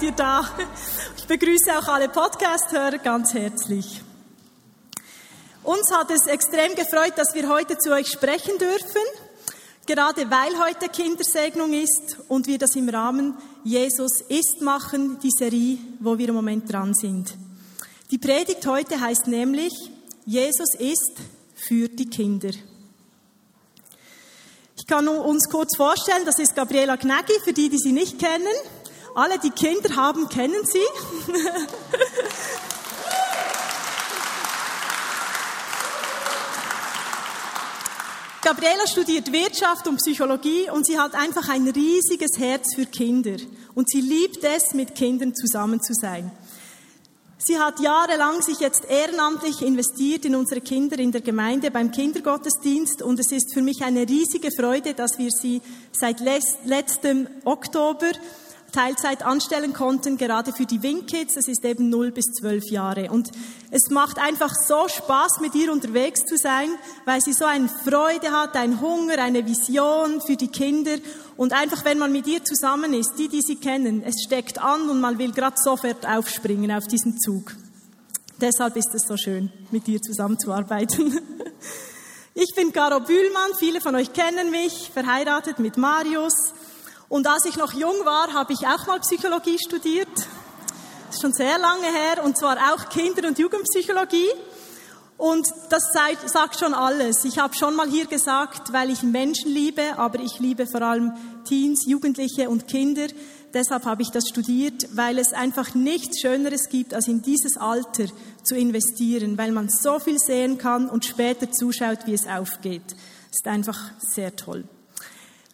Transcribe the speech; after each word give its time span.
Seid 0.00 0.02
ihr 0.02 0.12
da. 0.12 0.48
Ich 1.16 1.26
begrüße 1.26 1.78
auch 1.78 1.88
alle 1.88 2.08
Podcast-Hörer 2.08 2.98
ganz 2.98 3.34
herzlich. 3.34 4.02
Uns 5.62 5.90
hat 5.92 6.10
es 6.10 6.26
extrem 6.26 6.74
gefreut, 6.74 7.12
dass 7.16 7.34
wir 7.34 7.48
heute 7.48 7.76
zu 7.76 7.92
euch 7.92 8.08
sprechen 8.08 8.56
dürfen, 8.58 9.02
gerade 9.86 10.30
weil 10.30 10.58
heute 10.58 10.88
Kindersegnung 10.88 11.74
ist 11.74 12.18
und 12.28 12.46
wir 12.46 12.58
das 12.58 12.76
im 12.76 12.88
Rahmen 12.88 13.36
Jesus 13.62 14.22
ist 14.28 14.62
machen, 14.62 15.18
die 15.22 15.30
Serie, 15.30 15.78
wo 15.98 16.16
wir 16.16 16.28
im 16.28 16.34
Moment 16.34 16.72
dran 16.72 16.94
sind. 16.94 17.34
Die 18.10 18.18
Predigt 18.18 18.66
heute 18.66 19.00
heißt 19.00 19.26
nämlich, 19.26 19.72
Jesus 20.24 20.74
ist 20.78 21.18
für 21.54 21.88
die 21.88 22.08
Kinder. 22.08 22.50
Ich 24.76 24.86
kann 24.86 25.06
uns 25.08 25.48
kurz 25.50 25.76
vorstellen, 25.76 26.24
das 26.24 26.38
ist 26.38 26.56
Gabriela 26.56 26.96
Gnaggi, 26.96 27.34
für 27.44 27.52
die, 27.52 27.68
die 27.68 27.78
sie 27.78 27.92
nicht 27.92 28.18
kennen. 28.18 28.46
Alle, 29.14 29.38
die 29.38 29.50
Kinder 29.50 29.96
haben, 29.96 30.28
kennen 30.28 30.64
sie. 30.64 30.78
Gabriela 38.42 38.86
studiert 38.86 39.32
Wirtschaft 39.32 39.86
und 39.86 39.98
Psychologie 39.98 40.70
und 40.70 40.86
sie 40.86 40.98
hat 40.98 41.14
einfach 41.14 41.48
ein 41.48 41.68
riesiges 41.68 42.38
Herz 42.38 42.74
für 42.74 42.86
Kinder. 42.86 43.36
Und 43.74 43.90
sie 43.90 44.00
liebt 44.00 44.42
es, 44.42 44.74
mit 44.74 44.94
Kindern 44.94 45.34
zusammen 45.34 45.82
zu 45.82 45.92
sein. 45.94 46.30
Sie 47.38 47.58
hat 47.58 47.80
jahrelang 47.80 48.42
sich 48.42 48.60
jetzt 48.60 48.84
ehrenamtlich 48.88 49.62
investiert 49.62 50.24
in 50.24 50.34
unsere 50.34 50.60
Kinder 50.60 50.98
in 50.98 51.12
der 51.12 51.20
Gemeinde 51.20 51.70
beim 51.70 51.90
Kindergottesdienst 51.90 53.02
und 53.02 53.18
es 53.18 53.32
ist 53.32 53.54
für 53.54 53.62
mich 53.62 53.82
eine 53.82 54.08
riesige 54.08 54.50
Freude, 54.50 54.94
dass 54.94 55.18
wir 55.18 55.30
sie 55.30 55.62
seit 55.92 56.20
letztem 56.20 57.28
Oktober 57.44 58.10
Teilzeit 58.70 59.22
anstellen 59.22 59.72
konnten, 59.72 60.16
gerade 60.16 60.52
für 60.52 60.66
die 60.66 60.82
Wingkids. 60.82 61.34
Das 61.34 61.48
ist 61.48 61.64
eben 61.64 61.88
0 61.88 62.12
bis 62.12 62.26
12 62.40 62.70
Jahre. 62.70 63.10
Und 63.10 63.30
es 63.70 63.90
macht 63.90 64.18
einfach 64.18 64.52
so 64.54 64.88
Spaß, 64.88 65.40
mit 65.40 65.54
ihr 65.54 65.72
unterwegs 65.72 66.24
zu 66.24 66.36
sein, 66.36 66.68
weil 67.04 67.20
sie 67.20 67.32
so 67.32 67.44
eine 67.44 67.68
Freude 67.68 68.32
hat, 68.32 68.56
einen 68.56 68.80
Hunger, 68.80 69.18
eine 69.18 69.46
Vision 69.46 70.20
für 70.20 70.36
die 70.36 70.48
Kinder. 70.48 70.96
Und 71.36 71.52
einfach, 71.52 71.84
wenn 71.84 71.98
man 71.98 72.12
mit 72.12 72.26
ihr 72.26 72.44
zusammen 72.44 72.94
ist, 72.94 73.14
die, 73.18 73.28
die 73.28 73.42
sie 73.42 73.56
kennen, 73.56 74.02
es 74.04 74.22
steckt 74.24 74.60
an 74.60 74.88
und 74.88 75.00
man 75.00 75.18
will 75.18 75.32
gerade 75.32 75.56
sofort 75.56 76.06
aufspringen 76.06 76.70
auf 76.72 76.86
diesen 76.86 77.18
Zug. 77.18 77.56
Deshalb 78.40 78.76
ist 78.76 78.94
es 78.94 79.02
so 79.06 79.16
schön, 79.16 79.52
mit 79.70 79.86
ihr 79.88 80.00
zusammenzuarbeiten. 80.00 81.20
Ich 82.32 82.54
bin 82.54 82.72
Caro 82.72 83.00
Bühlmann, 83.00 83.50
viele 83.58 83.80
von 83.80 83.96
euch 83.96 84.12
kennen 84.12 84.52
mich, 84.52 84.90
verheiratet 84.94 85.58
mit 85.58 85.76
Marius. 85.76 86.54
Und 87.10 87.26
als 87.26 87.44
ich 87.44 87.56
noch 87.56 87.72
jung 87.72 88.04
war, 88.04 88.32
habe 88.32 88.52
ich 88.52 88.68
auch 88.68 88.86
mal 88.86 89.00
Psychologie 89.00 89.58
studiert. 89.58 90.08
Das 91.08 91.16
ist 91.16 91.22
schon 91.22 91.32
sehr 91.32 91.58
lange 91.58 91.86
her. 91.86 92.24
Und 92.24 92.38
zwar 92.38 92.56
auch 92.72 92.88
Kinder- 92.88 93.26
und 93.26 93.36
Jugendpsychologie. 93.36 94.30
Und 95.18 95.48
das 95.70 95.82
sagt 95.92 96.60
schon 96.60 96.72
alles. 96.72 97.24
Ich 97.24 97.40
habe 97.40 97.54
schon 97.56 97.74
mal 97.74 97.88
hier 97.88 98.06
gesagt, 98.06 98.72
weil 98.72 98.90
ich 98.90 99.02
Menschen 99.02 99.50
liebe, 99.50 99.98
aber 99.98 100.20
ich 100.20 100.38
liebe 100.38 100.68
vor 100.68 100.82
allem 100.82 101.12
Teens, 101.44 101.84
Jugendliche 101.84 102.48
und 102.48 102.68
Kinder. 102.68 103.08
Deshalb 103.52 103.86
habe 103.86 104.02
ich 104.02 104.12
das 104.12 104.28
studiert, 104.28 104.86
weil 104.94 105.18
es 105.18 105.32
einfach 105.32 105.74
nichts 105.74 106.20
Schöneres 106.20 106.68
gibt, 106.68 106.94
als 106.94 107.08
in 107.08 107.22
dieses 107.22 107.56
Alter 107.56 108.04
zu 108.44 108.54
investieren, 108.54 109.36
weil 109.36 109.50
man 109.50 109.68
so 109.68 109.98
viel 109.98 110.20
sehen 110.20 110.58
kann 110.58 110.88
und 110.88 111.04
später 111.04 111.50
zuschaut, 111.50 112.06
wie 112.06 112.14
es 112.14 112.28
aufgeht. 112.28 112.86
Das 112.86 113.40
ist 113.40 113.48
einfach 113.48 113.90
sehr 113.98 114.36
toll. 114.36 114.64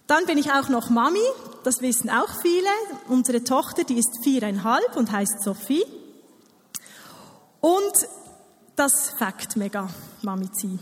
Dann 0.06 0.24
bin 0.26 0.38
ich 0.38 0.52
auch 0.52 0.68
noch 0.68 0.88
Mami, 0.88 1.24
das 1.64 1.80
wissen 1.80 2.10
auch 2.10 2.40
viele. 2.40 2.68
Unsere 3.08 3.42
Tochter, 3.42 3.82
die 3.84 3.98
ist 3.98 4.20
viereinhalb 4.22 4.96
und 4.96 5.10
heißt 5.10 5.42
Sophie. 5.42 5.84
Und 7.60 7.92
das 8.76 9.10
Fakt 9.18 9.56
mega, 9.56 9.88
Mami 10.22 10.50
Zieh. 10.52 10.78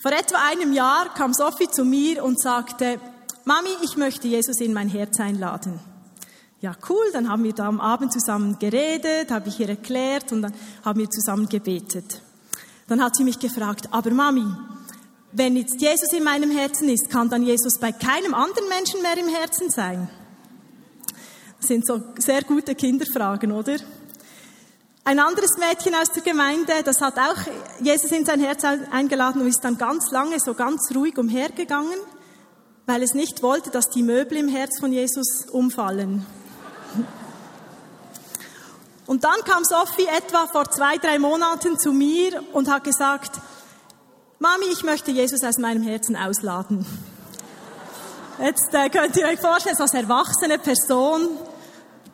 Vor 0.00 0.12
etwa 0.12 0.38
einem 0.48 0.72
Jahr 0.72 1.12
kam 1.14 1.34
Sophie 1.34 1.68
zu 1.68 1.84
mir 1.84 2.22
und 2.22 2.40
sagte, 2.40 3.00
Mami, 3.44 3.70
ich 3.82 3.96
möchte 3.96 4.28
Jesus 4.28 4.60
in 4.60 4.72
mein 4.72 4.88
Herz 4.88 5.18
einladen. 5.18 5.80
Ja, 6.60 6.76
cool, 6.88 7.04
dann 7.12 7.28
haben 7.28 7.42
wir 7.42 7.52
da 7.52 7.66
am 7.66 7.80
Abend 7.80 8.12
zusammen 8.12 8.58
geredet, 8.58 9.30
habe 9.30 9.48
ich 9.48 9.58
ihr 9.58 9.68
erklärt 9.68 10.30
und 10.30 10.42
dann 10.42 10.54
haben 10.84 11.00
wir 11.00 11.10
zusammen 11.10 11.48
gebetet. 11.48 12.22
Dann 12.86 13.02
hat 13.02 13.16
sie 13.16 13.24
mich 13.24 13.38
gefragt, 13.38 13.88
aber 13.90 14.10
Mami, 14.10 14.44
wenn 15.32 15.56
jetzt 15.56 15.80
Jesus 15.80 16.12
in 16.12 16.24
meinem 16.24 16.50
Herzen 16.50 16.88
ist, 16.88 17.10
kann 17.10 17.28
dann 17.28 17.42
Jesus 17.42 17.78
bei 17.78 17.92
keinem 17.92 18.34
anderen 18.34 18.68
Menschen 18.68 19.02
mehr 19.02 19.18
im 19.18 19.28
Herzen 19.28 19.70
sein? 19.70 20.08
Das 21.58 21.68
sind 21.68 21.86
so 21.86 22.02
sehr 22.18 22.42
gute 22.42 22.74
Kinderfragen, 22.74 23.52
oder? 23.52 23.76
Ein 25.04 25.18
anderes 25.18 25.56
Mädchen 25.58 25.94
aus 25.94 26.12
der 26.12 26.22
Gemeinde, 26.22 26.82
das 26.84 27.00
hat 27.00 27.18
auch 27.18 27.36
Jesus 27.80 28.12
in 28.12 28.26
sein 28.26 28.40
Herz 28.40 28.62
eingeladen 28.64 29.40
und 29.40 29.48
ist 29.48 29.64
dann 29.64 29.78
ganz 29.78 30.10
lange 30.10 30.38
so 30.38 30.54
ganz 30.54 30.94
ruhig 30.94 31.16
umhergegangen, 31.18 31.98
weil 32.86 33.02
es 33.02 33.14
nicht 33.14 33.42
wollte, 33.42 33.70
dass 33.70 33.88
die 33.88 34.02
Möbel 34.02 34.38
im 34.38 34.48
Herz 34.48 34.78
von 34.78 34.92
Jesus 34.92 35.46
umfallen. 35.50 36.26
Und 39.06 39.24
dann 39.24 39.40
kam 39.46 39.64
Sophie 39.64 40.06
etwa 40.06 40.46
vor 40.46 40.70
zwei, 40.70 40.98
drei 40.98 41.18
Monaten 41.18 41.78
zu 41.78 41.92
mir 41.92 42.42
und 42.52 42.68
hat 42.68 42.84
gesagt, 42.84 43.40
Mami, 44.40 44.66
ich 44.72 44.84
möchte 44.84 45.10
Jesus 45.10 45.42
aus 45.42 45.58
meinem 45.58 45.82
Herzen 45.82 46.14
ausladen. 46.14 46.86
Jetzt 48.40 48.72
äh, 48.72 48.88
könnt 48.88 49.16
ihr 49.16 49.26
euch 49.26 49.40
vorstellen, 49.40 49.74
als 49.76 49.94
erwachsene 49.94 50.60
Person 50.60 51.26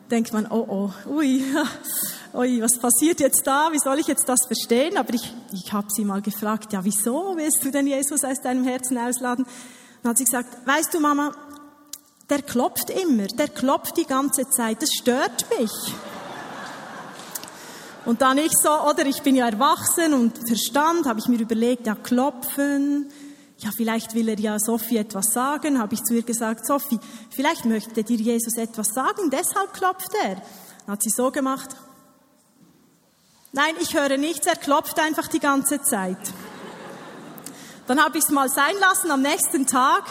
denkt 0.09 0.33
man, 0.33 0.47
oh 0.49 0.65
oh, 0.67 0.89
ui, 1.07 1.43
ui, 2.33 2.61
was 2.63 2.79
passiert 2.79 3.19
jetzt 3.19 3.45
da? 3.45 3.69
Wie 3.71 3.77
soll 3.77 3.99
ich 3.99 4.07
jetzt 4.07 4.27
das 4.27 4.39
verstehen? 4.47 4.97
Aber 4.97 5.13
ich, 5.13 5.35
ich 5.53 5.71
habe 5.71 5.85
sie 5.91 6.03
mal 6.03 6.23
gefragt, 6.23 6.73
ja, 6.73 6.83
wieso 6.83 7.37
willst 7.37 7.63
du 7.63 7.69
denn 7.69 7.85
Jesus 7.85 8.23
aus 8.23 8.41
deinem 8.41 8.63
Herzen 8.63 8.97
ausladen? 8.97 9.45
Dann 10.01 10.09
hat 10.09 10.17
sie 10.17 10.25
gesagt, 10.25 10.65
weißt 10.65 10.95
du, 10.95 11.01
Mama, 11.01 11.31
der 12.31 12.41
klopft 12.41 12.89
immer, 12.89 13.27
der 13.27 13.49
klopft 13.49 13.97
die 13.97 14.07
ganze 14.07 14.49
Zeit, 14.49 14.81
das 14.81 14.89
stört 14.99 15.45
mich. 15.59 15.71
Und 18.05 18.21
dann 18.21 18.37
ich 18.37 18.51
so, 18.51 18.69
oder 18.69 19.05
ich 19.05 19.23
bin 19.23 19.35
ja 19.35 19.49
erwachsen 19.49 20.13
und 20.13 20.37
Verstand, 20.47 21.07
habe 21.07 21.19
ich 21.19 21.27
mir 21.27 21.39
überlegt, 21.39 21.87
ja, 21.87 21.95
klopfen, 21.95 23.11
ja, 23.57 23.71
vielleicht 23.75 24.13
will 24.13 24.29
er 24.29 24.39
ja 24.39 24.59
Sophie 24.59 24.97
etwas 24.97 25.33
sagen, 25.33 25.79
habe 25.79 25.95
ich 25.95 26.03
zu 26.03 26.13
ihr 26.13 26.23
gesagt, 26.23 26.67
Sophie, 26.67 26.99
vielleicht 27.33 27.65
möchte 27.65 28.03
dir 28.03 28.17
Jesus 28.17 28.57
etwas 28.57 28.89
sagen, 28.89 29.31
deshalb 29.31 29.73
klopft 29.73 30.11
er. 30.23 30.35
Dann 30.85 30.93
hat 30.93 31.01
sie 31.01 31.09
so 31.09 31.31
gemacht. 31.31 31.69
Nein, 33.53 33.73
ich 33.79 33.95
höre 33.95 34.17
nichts, 34.17 34.45
er 34.45 34.57
klopft 34.57 34.99
einfach 34.99 35.27
die 35.27 35.39
ganze 35.39 35.81
Zeit. 35.81 36.17
Dann 37.87 38.03
habe 38.03 38.17
ich 38.17 38.23
es 38.25 38.29
mal 38.29 38.49
sein 38.49 38.75
lassen, 38.79 39.09
am 39.09 39.21
nächsten 39.21 39.65
Tag 39.65 40.03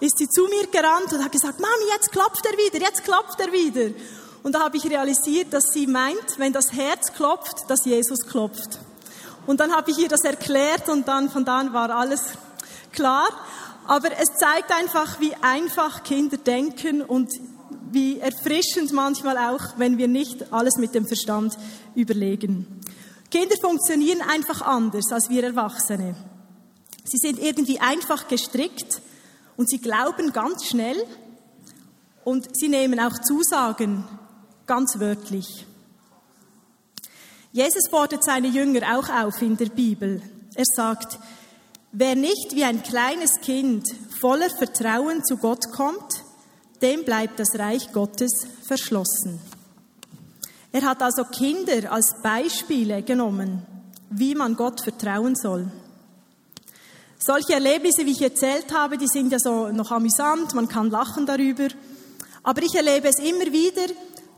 ist 0.00 0.18
sie 0.18 0.28
zu 0.28 0.44
mir 0.44 0.66
gerannt 0.68 1.12
und 1.12 1.22
hat 1.22 1.32
gesagt, 1.32 1.60
Mami, 1.60 1.90
jetzt 1.92 2.10
klopft 2.10 2.44
er 2.44 2.52
wieder, 2.52 2.84
jetzt 2.84 3.04
klopft 3.04 3.38
er 3.40 3.52
wieder. 3.52 3.94
Und 4.46 4.52
da 4.52 4.60
habe 4.60 4.76
ich 4.76 4.88
realisiert, 4.88 5.52
dass 5.52 5.72
sie 5.72 5.88
meint, 5.88 6.38
wenn 6.38 6.52
das 6.52 6.72
Herz 6.72 7.12
klopft, 7.12 7.68
dass 7.68 7.84
Jesus 7.84 8.28
klopft. 8.28 8.78
Und 9.44 9.58
dann 9.58 9.74
habe 9.74 9.90
ich 9.90 9.98
ihr 9.98 10.08
das 10.08 10.20
erklärt 10.20 10.88
und 10.88 11.08
dann 11.08 11.30
von 11.30 11.44
da 11.44 11.58
an 11.58 11.72
war 11.72 11.90
alles 11.90 12.22
klar. 12.92 13.26
Aber 13.88 14.08
es 14.12 14.28
zeigt 14.38 14.70
einfach, 14.70 15.18
wie 15.18 15.34
einfach 15.40 16.04
Kinder 16.04 16.36
denken 16.36 17.02
und 17.02 17.28
wie 17.90 18.20
erfrischend 18.20 18.92
manchmal 18.92 19.36
auch, 19.36 19.78
wenn 19.78 19.98
wir 19.98 20.06
nicht 20.06 20.52
alles 20.52 20.76
mit 20.76 20.94
dem 20.94 21.08
Verstand 21.08 21.58
überlegen. 21.96 22.80
Kinder 23.32 23.56
funktionieren 23.60 24.20
einfach 24.22 24.62
anders 24.62 25.10
als 25.10 25.28
wir 25.28 25.42
Erwachsene. 25.42 26.14
Sie 27.02 27.18
sind 27.18 27.40
irgendwie 27.40 27.80
einfach 27.80 28.28
gestrickt 28.28 29.02
und 29.56 29.68
sie 29.68 29.78
glauben 29.78 30.32
ganz 30.32 30.66
schnell 30.66 31.02
und 32.22 32.46
sie 32.56 32.68
nehmen 32.68 33.00
auch 33.00 33.20
Zusagen 33.22 34.04
ganz 34.66 34.98
wörtlich. 34.98 35.66
Jesus 37.52 37.88
fordert 37.88 38.24
seine 38.24 38.48
Jünger 38.48 38.98
auch 38.98 39.08
auf 39.08 39.40
in 39.40 39.56
der 39.56 39.66
Bibel. 39.66 40.20
Er 40.54 40.64
sagt, 40.64 41.18
wer 41.92 42.14
nicht 42.14 42.54
wie 42.54 42.64
ein 42.64 42.82
kleines 42.82 43.40
Kind 43.40 43.86
voller 44.20 44.50
Vertrauen 44.50 45.24
zu 45.24 45.38
Gott 45.38 45.70
kommt, 45.72 46.24
dem 46.82 47.04
bleibt 47.04 47.38
das 47.38 47.58
Reich 47.58 47.92
Gottes 47.92 48.46
verschlossen. 48.66 49.40
Er 50.72 50.82
hat 50.82 51.02
also 51.02 51.24
Kinder 51.24 51.90
als 51.90 52.14
Beispiele 52.22 53.02
genommen, 53.02 53.64
wie 54.10 54.34
man 54.34 54.56
Gott 54.56 54.82
vertrauen 54.82 55.34
soll. 55.34 55.70
Solche 57.18 57.54
Erlebnisse, 57.54 58.04
wie 58.04 58.12
ich 58.12 58.20
erzählt 58.20 58.72
habe, 58.74 58.98
die 58.98 59.08
sind 59.08 59.32
ja 59.32 59.38
so 59.38 59.68
noch 59.68 59.90
amüsant, 59.90 60.54
man 60.54 60.68
kann 60.68 60.90
lachen 60.90 61.24
darüber. 61.24 61.68
Aber 62.42 62.62
ich 62.62 62.74
erlebe 62.74 63.08
es 63.08 63.18
immer 63.18 63.50
wieder, 63.50 63.86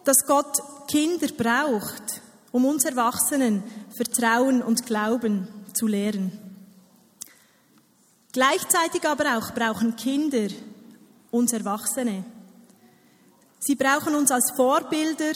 dass 0.08 0.24
Gott 0.24 0.56
Kinder 0.88 1.26
braucht, 1.36 2.22
um 2.50 2.64
uns 2.64 2.86
Erwachsenen 2.86 3.62
Vertrauen 3.94 4.62
und 4.62 4.86
Glauben 4.86 5.46
zu 5.74 5.86
lehren. 5.86 6.32
Gleichzeitig 8.32 9.06
aber 9.06 9.36
auch 9.36 9.52
brauchen 9.52 9.96
Kinder 9.96 10.48
uns 11.30 11.52
Erwachsene. 11.52 12.24
Sie 13.58 13.74
brauchen 13.74 14.14
uns 14.14 14.30
als 14.30 14.50
Vorbilder 14.56 15.32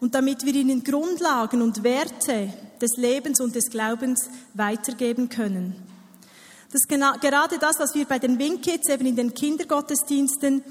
und 0.00 0.16
damit 0.16 0.44
wir 0.44 0.54
ihnen 0.54 0.82
Grundlagen 0.82 1.62
und 1.62 1.84
Werte 1.84 2.52
des 2.80 2.96
Lebens 2.96 3.40
und 3.40 3.54
des 3.54 3.70
Glaubens 3.70 4.28
weitergeben 4.54 5.28
können. 5.28 5.76
Das 6.72 6.80
ist 6.80 6.88
gerade 6.88 7.58
das, 7.60 7.78
was 7.78 7.94
wir 7.94 8.04
bei 8.04 8.18
den 8.18 8.36
Wingkids 8.36 8.88
eben 8.88 9.06
in 9.06 9.14
den 9.14 9.32
Kindergottesdiensten 9.32 10.64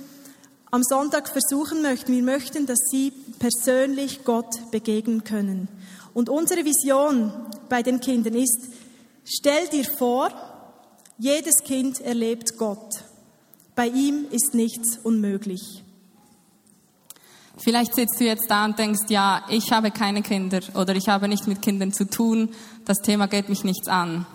am 0.71 0.83
Sonntag 0.83 1.29
versuchen 1.29 1.81
möchten. 1.81 2.13
Wir 2.13 2.23
möchten, 2.23 2.65
dass 2.65 2.79
sie 2.89 3.11
persönlich 3.39 4.23
Gott 4.25 4.71
begegnen 4.71 5.23
können. 5.23 5.67
Und 6.13 6.29
unsere 6.29 6.65
Vision 6.65 7.31
bei 7.69 7.83
den 7.83 7.99
Kindern 7.99 8.35
ist, 8.35 8.69
stell 9.23 9.67
dir 9.67 9.85
vor, 9.85 10.29
jedes 11.17 11.63
Kind 11.63 12.01
erlebt 12.01 12.57
Gott. 12.57 13.03
Bei 13.75 13.87
ihm 13.87 14.25
ist 14.31 14.53
nichts 14.53 14.97
unmöglich. 15.03 15.83
Vielleicht 17.59 17.95
sitzt 17.95 18.19
du 18.19 18.25
jetzt 18.25 18.49
da 18.49 18.65
und 18.65 18.77
denkst, 18.77 19.09
ja, 19.09 19.43
ich 19.49 19.71
habe 19.71 19.89
keine 19.89 20.21
Kinder 20.21 20.59
oder 20.75 20.95
ich 20.95 21.07
habe 21.07 21.27
nicht 21.27 21.47
mit 21.47 21.61
Kindern 21.61 21.91
zu 21.91 22.07
tun, 22.07 22.49
das 22.85 22.97
Thema 22.99 23.27
geht 23.27 23.49
mich 23.49 23.63
nichts 23.63 23.87
an. 23.87 24.27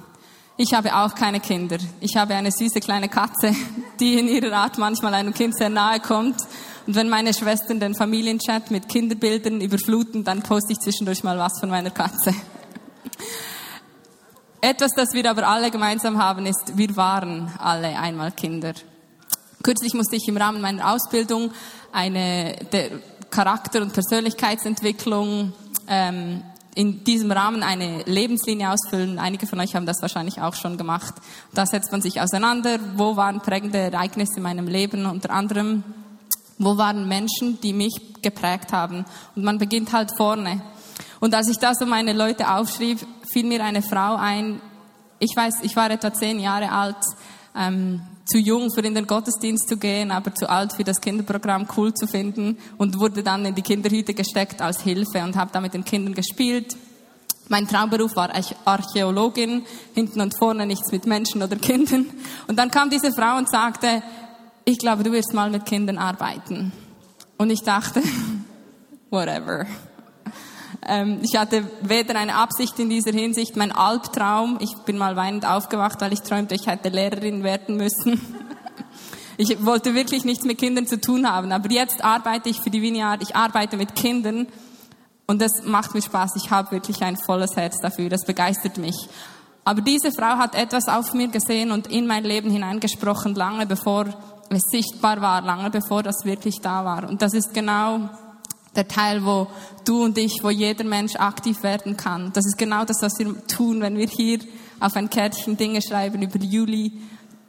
Ich 0.64 0.75
habe 0.75 0.94
auch 0.94 1.12
keine 1.17 1.41
Kinder. 1.41 1.79
Ich 1.99 2.17
habe 2.17 2.37
eine 2.37 2.53
süße 2.53 2.79
kleine 2.79 3.09
Katze, 3.09 3.53
die 3.99 4.17
in 4.17 4.29
ihrer 4.29 4.56
Art 4.56 4.79
manchmal 4.79 5.12
einem 5.12 5.35
Kind 5.35 5.56
sehr 5.56 5.69
nahe 5.69 5.99
kommt. 5.99 6.37
Und 6.87 6.94
wenn 6.94 7.09
meine 7.09 7.35
Schwestern 7.35 7.81
den 7.81 7.97
Familienchat 7.97 8.70
mit 8.70 8.88
Kinderbildern 8.88 9.61
überfluten, 9.61 10.23
dann 10.23 10.41
poste 10.44 10.75
ich 10.75 10.79
zwischendurch 10.79 11.25
mal 11.25 11.37
was 11.37 11.59
von 11.59 11.69
meiner 11.69 11.91
Katze. 11.91 12.32
Etwas, 14.61 14.93
das 14.94 15.12
wir 15.14 15.29
aber 15.29 15.49
alle 15.49 15.69
gemeinsam 15.73 16.23
haben, 16.23 16.47
ist, 16.47 16.76
wir 16.76 16.94
waren 16.94 17.50
alle 17.58 17.99
einmal 17.99 18.31
Kinder. 18.31 18.75
Kürzlich 19.65 19.94
musste 19.94 20.15
ich 20.15 20.29
im 20.29 20.37
Rahmen 20.37 20.61
meiner 20.61 20.93
Ausbildung 20.93 21.50
eine 21.91 22.55
Charakter- 23.32 23.82
und 23.82 23.93
Persönlichkeitsentwicklung 23.93 25.55
ähm, 25.88 26.44
in 26.75 27.05
diesem 27.05 27.31
Rahmen 27.31 27.63
eine 27.63 28.03
Lebenslinie 28.05 28.71
ausfüllen. 28.71 29.19
Einige 29.19 29.47
von 29.47 29.61
euch 29.61 29.75
haben 29.75 29.87
das 29.87 30.01
wahrscheinlich 30.01 30.41
auch 30.41 30.55
schon 30.55 30.79
gemacht. 30.79 31.15
Da 31.53 31.67
setzt 31.67 31.93
man 31.93 32.01
sich 32.01 32.21
auseinander. 32.21 32.79
Wo 32.97 33.17
waren 33.17 33.41
prägende 33.41 33.79
Ereignisse 33.79 34.37
in 34.37 34.43
meinem 34.43 34.67
Leben? 34.67 35.05
Unter 35.05 35.31
anderem, 35.31 35.85
wo 36.59 36.79
waren 36.79 37.09
Menschen, 37.09 37.61
die 37.61 37.75
mich 37.75 37.95
geprägt 38.23 38.73
haben? 38.73 39.05
Und 39.37 39.45
man 39.45 39.59
beginnt 39.59 39.93
halt 39.93 40.13
vorne. 40.17 40.63
Und 41.21 41.35
als 41.35 41.49
ich 41.49 41.59
da 41.59 41.75
so 41.75 41.85
meine 41.85 42.15
Leute 42.15 42.51
aufschrieb, 42.51 42.99
fiel 43.31 43.45
mir 43.45 43.63
eine 43.63 43.83
Frau 43.83 44.17
ein. 44.17 44.61
Ich 45.19 45.37
weiß, 45.37 45.57
ich 45.63 45.77
war 45.77 45.91
etwa 45.91 46.13
zehn 46.13 46.41
Jahre 46.41 46.73
alt. 46.73 46.97
Ähm, 47.57 48.01
zu 48.25 48.39
jung 48.39 48.71
für 48.73 48.81
in 48.81 48.95
den 48.95 49.07
Gottesdienst 49.07 49.69
zu 49.69 49.77
gehen, 49.77 50.11
aber 50.11 50.35
zu 50.35 50.49
alt 50.49 50.73
für 50.73 50.85
das 50.85 51.01
Kinderprogramm 51.01 51.67
cool 51.77 51.93
zu 51.93 52.07
finden 52.07 52.57
und 52.79 52.99
wurde 52.99 53.23
dann 53.23 53.45
in 53.45 53.55
die 53.55 53.63
Kinderhüte 53.63 54.15
gesteckt 54.15 54.63
als 54.63 54.81
Hilfe 54.83 55.23
und 55.23 55.37
habe 55.37 55.51
da 55.53 55.61
mit 55.61 55.75
den 55.75 55.85
Kindern 55.85 56.15
gespielt. 56.15 56.77
Mein 57.49 57.67
Traumberuf 57.67 58.17
war 58.17 58.31
Archäologin, 58.65 59.65
hinten 59.95 60.21
und 60.21 60.39
vorne 60.39 60.65
nichts 60.67 60.93
mit 60.93 61.07
Menschen 61.07 61.43
oder 61.43 61.57
Kindern. 61.57 62.07
Und 62.47 62.59
dann 62.59 62.71
kam 62.71 62.89
diese 62.89 63.13
Frau 63.13 63.37
und 63.37 63.51
sagte, 63.51 64.03
ich 64.65 64.79
glaube, 64.79 65.03
du 65.03 65.13
wirst 65.13 65.35
mal 65.35 65.51
mit 65.51 65.67
Kindern 65.67 65.99
arbeiten. 65.99 66.73
Und 67.37 67.51
ich 67.51 67.63
dachte, 67.63 68.03
whatever. 69.11 69.67
Ähm, 70.87 71.20
ich 71.23 71.38
hatte 71.38 71.64
weder 71.81 72.19
eine 72.19 72.34
Absicht 72.34 72.79
in 72.79 72.90
dieser 72.90 73.12
Hinsicht, 73.12 73.56
mein 73.56 73.73
Albtraum, 73.73 74.58
ich 74.61 74.75
bin 74.84 74.99
mal 74.99 75.17
weinend 75.17 75.46
aufgewacht, 75.46 76.00
weil 76.00 76.12
ich 76.12 76.23
träumte, 76.23 76.55
ich 76.55 76.67
hätte 76.67 76.88
Lehrerin 76.88 77.43
werden 77.43 77.76
müssen. 77.76 78.20
Ich 79.38 79.64
wollte 79.64 79.94
wirklich 79.94 80.26
nichts 80.26 80.44
mit 80.44 80.58
Kindern 80.58 80.87
zu 80.87 81.00
tun 81.00 81.29
haben, 81.29 81.52
aber 81.52 81.69
jetzt 81.70 82.05
arbeite 82.05 82.50
ich 82.50 82.61
für 82.61 82.69
die 82.69 82.82
Vineyard, 82.82 83.23
ich 83.23 83.34
arbeite 83.34 83.79
mit 83.79 83.94
Kindern 83.94 84.46
und 85.26 85.40
das 85.40 85.64
macht 85.64 85.94
mir 85.94 86.02
Spaß. 86.02 86.37
Ich 86.37 86.50
habe 86.50 86.70
wirklich 86.70 87.02
ein 87.02 87.17
volles 87.17 87.56
Herz 87.56 87.81
dafür, 87.81 88.11
das 88.11 88.26
begeistert 88.26 88.76
mich. 88.76 88.94
Aber 89.64 89.81
diese 89.81 90.12
Frau 90.12 90.37
hat 90.37 90.55
etwas 90.55 90.87
auf 90.87 91.14
mir 91.14 91.29
gesehen 91.29 91.73
und 91.73 91.87
in 91.87 92.06
mein 92.06 92.25
Leben 92.25 92.50
hineingesprochen, 92.50 93.34
lange 93.34 93.67
bevor 93.67 94.06
es 94.50 94.62
sichtbar 94.70 95.20
war, 95.23 95.40
lange 95.40 95.70
bevor 95.70 96.02
das 96.02 96.25
wirklich 96.25 96.61
da 96.61 96.84
war. 96.84 97.08
Und 97.08 97.23
das 97.23 97.32
ist 97.32 97.55
genau 97.55 98.11
der 98.75 98.89
Teil, 98.89 99.25
wo 99.25 99.49
du 99.85 100.05
und 100.05 100.17
ich, 100.19 100.41
wo 100.43 100.51
jeder 100.51 100.85
Mensch 100.85 101.17
aktiv 101.17 101.63
werden 101.63 101.97
kann. 101.97 102.33
Das 102.33 102.47
ist 102.47 102.59
genau 102.59 102.85
das, 102.85 103.03
was 103.03 103.19
wir 103.19 103.47
tun, 103.47 103.81
wenn 103.81 103.99
wir 103.99 104.07
hier 104.07 104.39
auf 104.81 104.97
ein 104.97 105.11
Kärtchen 105.11 105.57
Dinge 105.57 105.81
schreiben 105.83 106.23
über 106.23 106.39
Juli, 106.39 106.93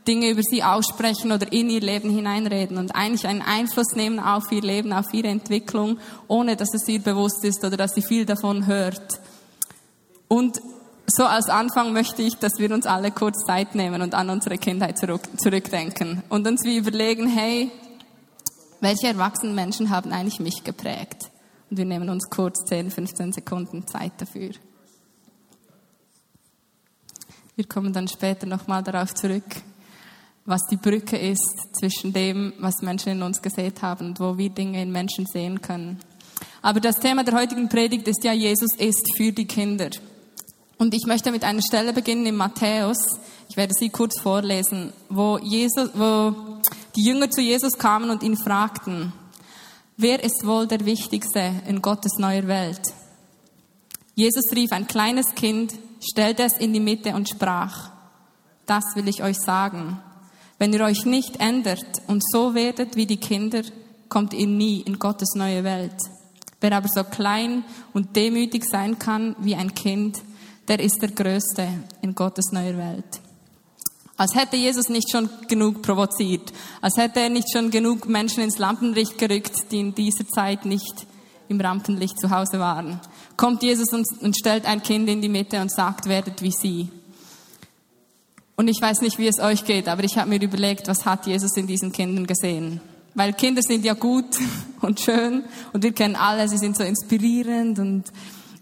Dinge 0.07 0.29
über 0.29 0.41
sie 0.43 0.63
aussprechen 0.63 1.31
oder 1.31 1.51
in 1.51 1.69
ihr 1.69 1.79
Leben 1.79 2.09
hineinreden 2.09 2.77
und 2.77 2.93
eigentlich 2.93 3.25
einen 3.25 3.41
Einfluss 3.41 3.95
nehmen 3.95 4.19
auf 4.19 4.51
ihr 4.51 4.61
Leben, 4.61 4.91
auf 4.91 5.13
ihre 5.13 5.29
Entwicklung, 5.29 5.97
ohne 6.27 6.55
dass 6.57 6.73
es 6.73 6.87
ihr 6.87 6.99
bewusst 6.99 7.43
ist 7.45 7.63
oder 7.63 7.77
dass 7.77 7.93
sie 7.93 8.01
viel 8.01 8.25
davon 8.25 8.67
hört. 8.67 9.19
Und 10.27 10.59
so 11.07 11.25
als 11.25 11.49
Anfang 11.49 11.93
möchte 11.93 12.21
ich, 12.21 12.35
dass 12.35 12.59
wir 12.59 12.71
uns 12.71 12.85
alle 12.85 13.11
kurz 13.11 13.45
Zeit 13.45 13.75
nehmen 13.75 14.01
und 14.01 14.13
an 14.13 14.29
unsere 14.29 14.57
Kindheit 14.57 14.97
zurück, 14.97 15.21
zurückdenken 15.37 16.23
und 16.29 16.47
uns 16.47 16.63
wie 16.63 16.77
überlegen, 16.77 17.27
hey, 17.27 17.71
welche 18.83 19.07
erwachsenen 19.07 19.55
Menschen 19.55 19.89
haben 19.89 20.11
eigentlich 20.11 20.39
mich 20.39 20.63
geprägt? 20.63 21.31
Und 21.69 21.77
wir 21.77 21.85
nehmen 21.85 22.09
uns 22.09 22.29
kurz 22.29 22.65
10, 22.65 22.91
15 22.91 23.31
Sekunden 23.31 23.87
Zeit 23.87 24.11
dafür. 24.17 24.51
Wir 27.55 27.65
kommen 27.65 27.93
dann 27.93 28.07
später 28.07 28.45
nochmal 28.45 28.83
darauf 28.83 29.13
zurück, 29.13 29.43
was 30.45 30.67
die 30.69 30.75
Brücke 30.75 31.17
ist 31.17 31.75
zwischen 31.79 32.11
dem, 32.11 32.53
was 32.59 32.81
Menschen 32.81 33.13
in 33.13 33.23
uns 33.23 33.41
gesehen 33.41 33.73
haben 33.81 34.07
und 34.07 34.19
wo 34.19 34.37
wir 34.37 34.49
Dinge 34.49 34.81
in 34.81 34.91
Menschen 34.91 35.25
sehen 35.27 35.61
können. 35.61 35.99
Aber 36.61 36.79
das 36.79 36.99
Thema 36.99 37.23
der 37.23 37.35
heutigen 37.35 37.69
Predigt 37.69 38.07
ist 38.07 38.23
ja, 38.23 38.33
Jesus 38.33 38.75
ist 38.75 39.07
für 39.15 39.31
die 39.31 39.45
Kinder. 39.45 39.89
Und 40.77 40.93
ich 40.93 41.05
möchte 41.05 41.31
mit 41.31 41.43
einer 41.43 41.61
Stelle 41.61 41.93
beginnen 41.93 42.25
in 42.25 42.35
Matthäus. 42.35 42.97
Ich 43.49 43.55
werde 43.55 43.73
sie 43.73 43.89
kurz 43.89 44.19
vorlesen, 44.19 44.91
wo 45.09 45.37
Jesus, 45.37 45.89
wo 45.93 46.35
die 46.95 47.03
Jünger 47.03 47.29
zu 47.29 47.41
Jesus 47.41 47.73
kamen 47.77 48.09
und 48.09 48.23
ihn 48.23 48.37
fragten, 48.37 49.13
wer 49.97 50.23
ist 50.23 50.45
wohl 50.45 50.67
der 50.67 50.85
Wichtigste 50.85 51.51
in 51.67 51.81
Gottes 51.81 52.13
neuer 52.17 52.47
Welt? 52.47 52.81
Jesus 54.15 54.51
rief 54.53 54.71
ein 54.71 54.87
kleines 54.87 55.33
Kind, 55.33 55.73
stellte 55.99 56.43
es 56.43 56.53
in 56.57 56.73
die 56.73 56.79
Mitte 56.79 57.15
und 57.15 57.29
sprach, 57.29 57.91
das 58.65 58.95
will 58.95 59.07
ich 59.07 59.23
euch 59.23 59.39
sagen. 59.39 59.99
Wenn 60.59 60.71
ihr 60.73 60.81
euch 60.81 61.05
nicht 61.05 61.39
ändert 61.39 61.85
und 62.07 62.23
so 62.31 62.53
werdet 62.53 62.95
wie 62.95 63.07
die 63.07 63.17
Kinder, 63.17 63.63
kommt 64.07 64.33
ihr 64.33 64.47
nie 64.47 64.81
in 64.81 64.99
Gottes 64.99 65.33
neue 65.35 65.63
Welt. 65.63 65.97
Wer 66.61 66.73
aber 66.73 66.87
so 66.87 67.03
klein 67.03 67.65
und 67.93 68.15
demütig 68.15 68.63
sein 68.65 68.99
kann 68.99 69.35
wie 69.39 69.55
ein 69.55 69.73
Kind, 69.73 70.21
der 70.67 70.79
ist 70.79 71.01
der 71.01 71.11
Größte 71.11 71.67
in 72.01 72.15
Gottes 72.15 72.51
neuer 72.51 72.77
Welt. 72.77 73.22
Als 74.15 74.35
hätte 74.35 74.57
Jesus 74.57 74.89
nicht 74.89 75.11
schon 75.11 75.27
genug 75.47 75.81
provoziert, 75.81 76.53
als 76.81 76.97
hätte 76.97 77.19
er 77.19 77.29
nicht 77.29 77.51
schon 77.51 77.71
genug 77.71 78.07
Menschen 78.07 78.43
ins 78.43 78.59
Lampenlicht 78.59 79.17
gerückt, 79.17 79.71
die 79.71 79.79
in 79.79 79.95
dieser 79.95 80.27
Zeit 80.27 80.65
nicht 80.65 81.07
im 81.49 81.59
Rampenlicht 81.59 82.19
zu 82.19 82.29
Hause 82.29 82.59
waren. 82.59 82.99
Kommt 83.37 83.63
Jesus 83.63 83.91
und, 83.91 84.05
und 84.21 84.37
stellt 84.37 84.65
ein 84.65 84.83
Kind 84.83 85.09
in 85.09 85.21
die 85.21 85.29
Mitte 85.29 85.59
und 85.59 85.71
sagt, 85.71 86.07
werdet 86.07 86.41
wie 86.41 86.51
sie. 86.51 86.89
Und 88.55 88.67
ich 88.67 88.79
weiß 88.79 89.01
nicht, 89.01 89.17
wie 89.17 89.27
es 89.27 89.39
euch 89.39 89.65
geht, 89.65 89.87
aber 89.87 90.03
ich 90.03 90.17
habe 90.17 90.29
mir 90.29 90.41
überlegt, 90.41 90.87
was 90.87 91.05
hat 91.05 91.25
Jesus 91.25 91.57
in 91.57 91.65
diesen 91.65 91.91
Kindern 91.91 92.27
gesehen? 92.27 92.81
Weil 93.15 93.33
Kinder 93.33 93.61
sind 93.63 93.83
ja 93.83 93.93
gut 93.93 94.25
und 94.81 94.99
schön 94.99 95.43
und 95.73 95.83
wir 95.83 95.91
kennen 95.91 96.15
alle, 96.15 96.47
sie 96.47 96.57
sind 96.57 96.77
so 96.77 96.83
inspirierend 96.83 97.79
und 97.79 98.03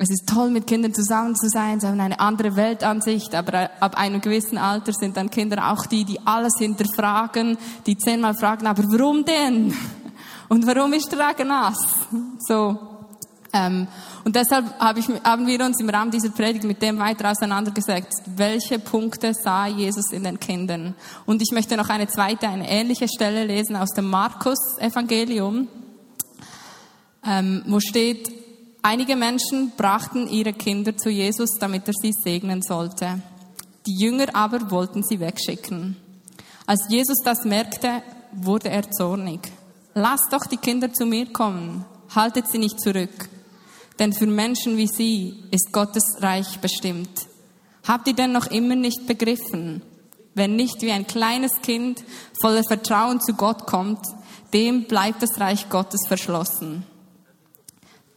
es 0.02 0.10
ist 0.10 0.28
toll, 0.28 0.50
mit 0.50 0.66
Kindern 0.66 0.94
zusammen 0.94 1.36
zu 1.36 1.48
sein. 1.48 1.80
Sie 1.80 1.88
haben 1.88 2.00
eine 2.00 2.20
andere 2.20 2.56
Weltansicht, 2.56 3.36
aber 3.36 3.70
ab 3.80 3.96
einem 3.98 4.20
gewissen 4.20 4.58
Alter 4.58 4.94
sind 4.94 5.16
dann 5.16 5.30
Kinder 5.30 5.72
auch 5.72 5.86
die, 5.86 6.06
die 6.06 6.20
alles 6.26 6.54
hinterfragen, 6.58 7.58
die 7.86 7.96
zehnmal 7.98 8.34
fragen, 8.34 8.66
aber 8.66 8.84
warum 8.84 9.24
denn? 9.24 9.74
Und 10.50 10.66
warum 10.66 10.94
ist 10.94 11.12
der 11.12 11.30
Regen 11.30 11.50
nass? 11.50 11.78
So. 12.40 12.78
Ähm, 13.54 13.88
Und 14.24 14.36
deshalb 14.36 14.66
hab 14.80 14.98
ich, 14.98 15.08
haben 15.24 15.46
wir 15.46 15.64
uns 15.66 15.80
im 15.80 15.90
Rahmen 15.90 16.10
dieser 16.10 16.30
Predigt 16.30 16.64
mit 16.64 16.82
dem 16.82 16.98
weiter 17.00 17.30
auseinandergesetzt. 17.32 18.24
Welche 18.36 18.80
Punkte 18.80 19.34
sah 19.34 19.68
Jesus 19.68 20.12
in 20.12 20.24
den 20.24 20.40
Kindern? 20.40 20.96
Und 21.26 21.42
ich 21.42 21.52
möchte 21.52 21.76
noch 21.78 21.90
eine 21.90 22.08
zweite, 22.08 22.48
eine 22.48 22.70
ähnliche 22.70 23.08
Stelle 23.08 23.46
lesen 23.46 23.76
aus 23.76 23.90
dem 23.90 24.10
Markus-Evangelium, 24.10 25.68
ähm, 27.26 27.64
wo 27.68 27.80
steht, 27.80 28.41
einige 28.82 29.16
Menschen 29.16 29.72
brachten 29.78 30.28
ihre 30.28 30.54
Kinder 30.54 30.96
zu 30.98 31.10
Jesus, 31.10 31.58
damit 31.60 31.88
er 31.88 31.94
sie 31.94 32.14
segnen 32.14 32.62
sollte. 32.62 33.22
Die 33.86 33.98
Jünger 33.98 34.28
aber 34.34 34.70
wollten 34.72 35.04
sie 35.04 35.20
wegschicken. 35.20 35.98
Als 36.66 36.86
Jesus 36.90 37.18
das 37.24 37.44
merkte, 37.46 38.04
wurde 38.32 38.70
er 38.70 38.90
zornig. 38.92 39.40
Lasst 39.94 40.32
doch 40.32 40.46
die 40.46 40.58
Kinder 40.58 40.94
zu 40.94 41.06
mir 41.06 41.32
kommen, 41.34 41.86
haltet 42.14 42.48
sie 42.48 42.60
nicht 42.60 42.80
zurück. 42.80 43.30
Denn 44.00 44.14
für 44.14 44.28
Menschen 44.28 44.78
wie 44.78 44.88
sie 44.88 45.44
ist 45.52 45.72
Gottes 45.72 46.18
Reich 46.20 46.60
bestimmt. 46.60 47.28
Habt 47.88 48.08
ihr 48.08 48.14
denn 48.14 48.32
noch 48.32 48.48
immer 48.48 48.76
nicht 48.76 49.08
begriffen? 49.08 49.82
Wer 50.34 50.48
nicht 50.48 50.82
wie 50.82 50.92
ein 50.92 51.08
kleines 51.08 51.62
Kind 51.62 52.04
voller 52.42 52.64
Vertrauen 52.64 53.20
zu 53.20 53.34
Gott 53.34 53.66
kommt, 53.66 54.06
dem 54.54 54.86
bleibt 54.86 55.22
das 55.22 55.40
Reich 55.40 55.70
Gottes 55.70 56.08
verschlossen. 56.08 56.86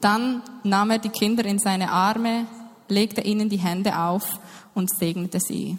Dann 0.05 0.43
nahm 0.65 0.91
er 0.91 0.99
die 0.99 1.09
Kinder 1.09 1.47
in 1.47 1.59
seine 1.59 1.91
Arme, 1.91 2.47
legte 2.89 3.23
ihnen 3.23 3.49
die 3.49 3.57
Hände 3.57 3.99
auf 3.99 4.39
und 4.75 4.95
segnete 4.95 5.41
sie. 5.41 5.79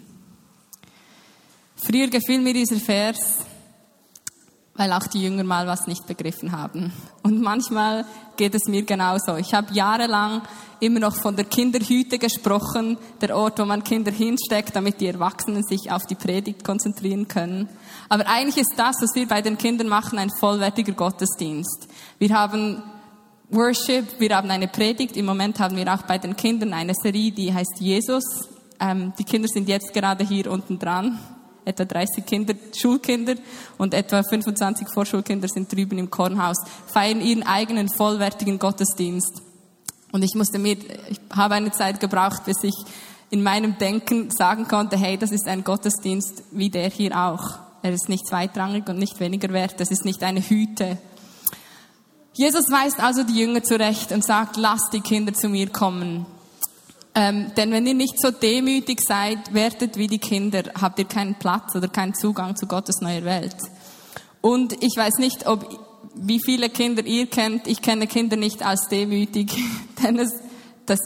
Früher 1.76 2.08
gefiel 2.08 2.40
mir 2.40 2.52
dieser 2.52 2.80
Vers, 2.80 3.18
weil 4.74 4.92
auch 4.92 5.06
die 5.06 5.22
Jünger 5.22 5.44
mal 5.44 5.68
was 5.68 5.86
nicht 5.86 6.08
begriffen 6.08 6.50
haben. 6.50 6.92
Und 7.22 7.40
manchmal 7.40 8.04
geht 8.36 8.56
es 8.56 8.66
mir 8.66 8.82
genauso. 8.82 9.36
Ich 9.36 9.54
habe 9.54 9.72
jahrelang 9.72 10.42
immer 10.80 10.98
noch 10.98 11.14
von 11.14 11.36
der 11.36 11.44
Kinderhüte 11.44 12.18
gesprochen, 12.18 12.98
der 13.20 13.36
Ort, 13.36 13.60
wo 13.60 13.64
man 13.64 13.84
Kinder 13.84 14.10
hinsteckt, 14.10 14.74
damit 14.74 15.00
die 15.00 15.06
Erwachsenen 15.06 15.62
sich 15.62 15.92
auf 15.92 16.04
die 16.04 16.16
Predigt 16.16 16.64
konzentrieren 16.64 17.28
können. 17.28 17.68
Aber 18.08 18.26
eigentlich 18.26 18.56
ist 18.56 18.74
das, 18.76 18.96
was 19.00 19.14
wir 19.14 19.28
bei 19.28 19.40
den 19.40 19.56
Kindern 19.56 19.86
machen, 19.86 20.18
ein 20.18 20.32
vollwertiger 20.40 20.94
Gottesdienst. 20.94 21.86
Wir 22.18 22.30
haben 22.36 22.82
Worship, 23.50 24.18
wir 24.18 24.36
haben 24.36 24.50
eine 24.50 24.68
Predigt. 24.68 25.16
Im 25.16 25.26
Moment 25.26 25.60
haben 25.60 25.76
wir 25.76 25.92
auch 25.92 26.02
bei 26.02 26.18
den 26.18 26.36
Kindern 26.36 26.72
eine 26.72 26.94
Serie, 26.94 27.30
die 27.30 27.54
heißt 27.54 27.76
Jesus. 27.78 28.24
Ähm, 28.80 29.12
die 29.18 29.24
Kinder 29.24 29.48
sind 29.48 29.68
jetzt 29.68 29.92
gerade 29.94 30.24
hier 30.24 30.50
unten 30.50 30.78
dran 30.78 31.18
etwa 31.66 31.84
30 31.84 32.24
Kinder, 32.24 32.54
Schulkinder 32.74 33.34
und 33.76 33.92
etwa 33.92 34.22
25 34.22 34.88
Vorschulkinder 34.88 35.48
sind 35.48 35.70
drüben 35.70 35.98
im 35.98 36.10
Kornhaus, 36.10 36.58
feiern 36.86 37.20
ihren 37.20 37.42
eigenen 37.42 37.88
vollwertigen 37.88 38.58
Gottesdienst. 38.58 39.42
Und 40.12 40.22
ich 40.22 40.34
musste 40.34 40.58
mir, 40.58 40.76
ich 41.10 41.20
habe 41.30 41.54
eine 41.54 41.72
Zeit 41.72 41.98
gebraucht, 41.98 42.44
bis 42.44 42.62
ich 42.62 42.74
in 43.30 43.42
meinem 43.42 43.76
Denken 43.78 44.30
sagen 44.30 44.68
konnte, 44.68 44.96
hey, 44.96 45.18
das 45.18 45.32
ist 45.32 45.48
ein 45.48 45.64
Gottesdienst 45.64 46.44
wie 46.52 46.70
der 46.70 46.88
hier 46.88 47.18
auch. 47.18 47.58
Er 47.82 47.92
ist 47.92 48.08
nicht 48.08 48.26
zweitrangig 48.26 48.88
und 48.88 48.98
nicht 48.98 49.18
weniger 49.18 49.52
wert. 49.52 49.80
Das 49.80 49.90
ist 49.90 50.04
nicht 50.04 50.22
eine 50.22 50.40
Hüte. 50.40 50.98
Jesus 52.36 52.70
weist 52.70 53.00
also 53.00 53.22
die 53.22 53.38
Jünger 53.38 53.62
zurecht 53.62 54.12
und 54.12 54.22
sagt, 54.22 54.58
lasst 54.58 54.92
die 54.92 55.00
Kinder 55.00 55.32
zu 55.32 55.48
mir 55.48 55.70
kommen. 55.70 56.26
Ähm, 57.14 57.50
denn 57.56 57.72
wenn 57.72 57.86
ihr 57.86 57.94
nicht 57.94 58.20
so 58.20 58.30
demütig 58.30 59.00
seid, 59.00 59.54
werdet 59.54 59.96
wie 59.96 60.06
die 60.06 60.18
Kinder, 60.18 60.64
habt 60.78 60.98
ihr 60.98 61.06
keinen 61.06 61.36
Platz 61.36 61.74
oder 61.74 61.88
keinen 61.88 62.14
Zugang 62.14 62.54
zu 62.54 62.66
Gottes 62.66 63.00
neuer 63.00 63.24
Welt. 63.24 63.56
Und 64.42 64.74
ich 64.84 64.94
weiß 64.94 65.14
nicht, 65.16 65.46
ob 65.46 65.86
wie 66.14 66.40
viele 66.44 66.68
Kinder 66.68 67.04
ihr 67.06 67.26
kennt. 67.26 67.66
Ich 67.66 67.80
kenne 67.80 68.06
Kinder 68.06 68.36
nicht 68.36 68.62
als 68.62 68.88
demütig, 68.88 69.52
denn 70.02 70.18
es, 70.18 70.32
das, 70.84 71.00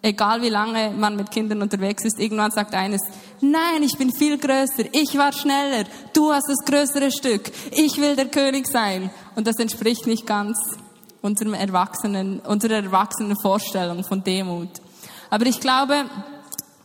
egal 0.00 0.40
wie 0.40 0.48
lange 0.48 0.92
man 0.92 1.14
mit 1.14 1.30
Kindern 1.30 1.60
unterwegs 1.60 2.04
ist, 2.04 2.18
irgendwann 2.18 2.52
sagt 2.52 2.74
eines, 2.74 3.02
nein, 3.42 3.82
ich 3.82 3.98
bin 3.98 4.12
viel 4.12 4.38
größer, 4.38 4.84
ich 4.92 5.16
war 5.16 5.32
schneller, 5.32 5.84
du 6.14 6.32
hast 6.32 6.48
das 6.48 6.64
größere 6.64 7.10
Stück, 7.10 7.50
ich 7.70 7.98
will 7.98 8.16
der 8.16 8.28
König 8.28 8.66
sein. 8.66 9.10
Und 9.40 9.46
das 9.46 9.56
entspricht 9.56 10.06
nicht 10.06 10.26
ganz 10.26 10.58
unserem 11.22 11.54
Erwachsenen, 11.54 12.40
unserer 12.40 12.74
erwachsenen 12.74 13.34
Vorstellung 13.40 14.04
von 14.04 14.22
Demut. 14.22 14.68
Aber 15.30 15.46
ich 15.46 15.60
glaube, 15.60 16.04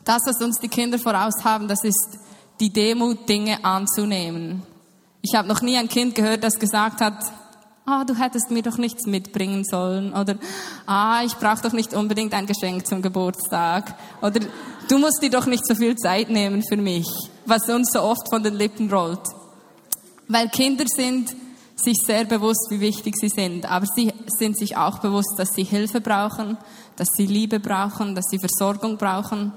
das, 0.06 0.22
was 0.26 0.42
uns 0.42 0.62
die 0.62 0.70
Kinder 0.70 0.98
voraus 0.98 1.44
haben, 1.44 1.68
das 1.68 1.84
ist 1.84 2.18
die 2.62 2.72
Demut, 2.72 3.28
Dinge 3.28 3.66
anzunehmen. 3.66 4.64
Ich 5.22 5.36
habe 5.36 5.50
noch 5.50 5.62
nie 5.62 5.76
ein 5.76 5.90
Kind 5.90 6.16
gehört, 6.16 6.46
das 6.46 6.58
gesagt 6.58 7.02
hat, 7.02 7.26
ah, 7.86 8.06
du 8.06 8.16
hättest 8.16 8.50
mir 8.52 8.62
doch 8.62 8.78
nichts 8.78 9.06
mitbringen 9.06 9.66
sollen 9.66 10.14
oder 10.14 10.38
ah, 10.86 11.24
ich 11.26 11.36
brauche 11.36 11.62
doch 11.62 11.74
nicht 11.74 11.94
unbedingt 11.94 12.34
ein 12.34 12.46
Geschenk 12.46 12.88
zum 12.88 13.02
Geburtstag 13.02 13.96
oder 14.22 14.40
du 14.88 14.98
musst 14.98 15.22
dir 15.22 15.30
doch 15.30 15.46
nicht 15.46 15.68
so 15.68 15.76
viel 15.76 15.98
Zeit 15.98 16.30
nehmen 16.30 16.64
für 16.64 16.78
mich, 16.78 17.10
was 17.46 17.68
uns 17.68 17.90
so 17.92 18.02
oft 18.02 18.30
von 18.30 18.44
den 18.44 18.54
Lippen 18.54 18.90
rollt. 18.90 19.28
Weil 20.30 20.48
Kinder 20.48 20.86
sind 20.88 21.36
sich 21.76 21.98
sehr 22.06 22.26
bewusst, 22.26 22.68
wie 22.70 22.80
wichtig 22.80 23.16
sie 23.18 23.30
sind, 23.30 23.70
aber 23.70 23.86
sie 23.86 24.14
sind 24.28 24.58
sich 24.58 24.78
auch 24.78 25.00
bewusst, 25.00 25.36
dass 25.38 25.54
sie 25.54 25.64
Hilfe 25.64 26.02
brauchen, 26.02 26.58
dass 26.96 27.10
sie 27.16 27.26
Liebe 27.26 27.60
brauchen, 27.60 28.16
dass 28.16 28.26
sie 28.30 28.40
Versorgung 28.40 28.98
brauchen. 28.98 29.52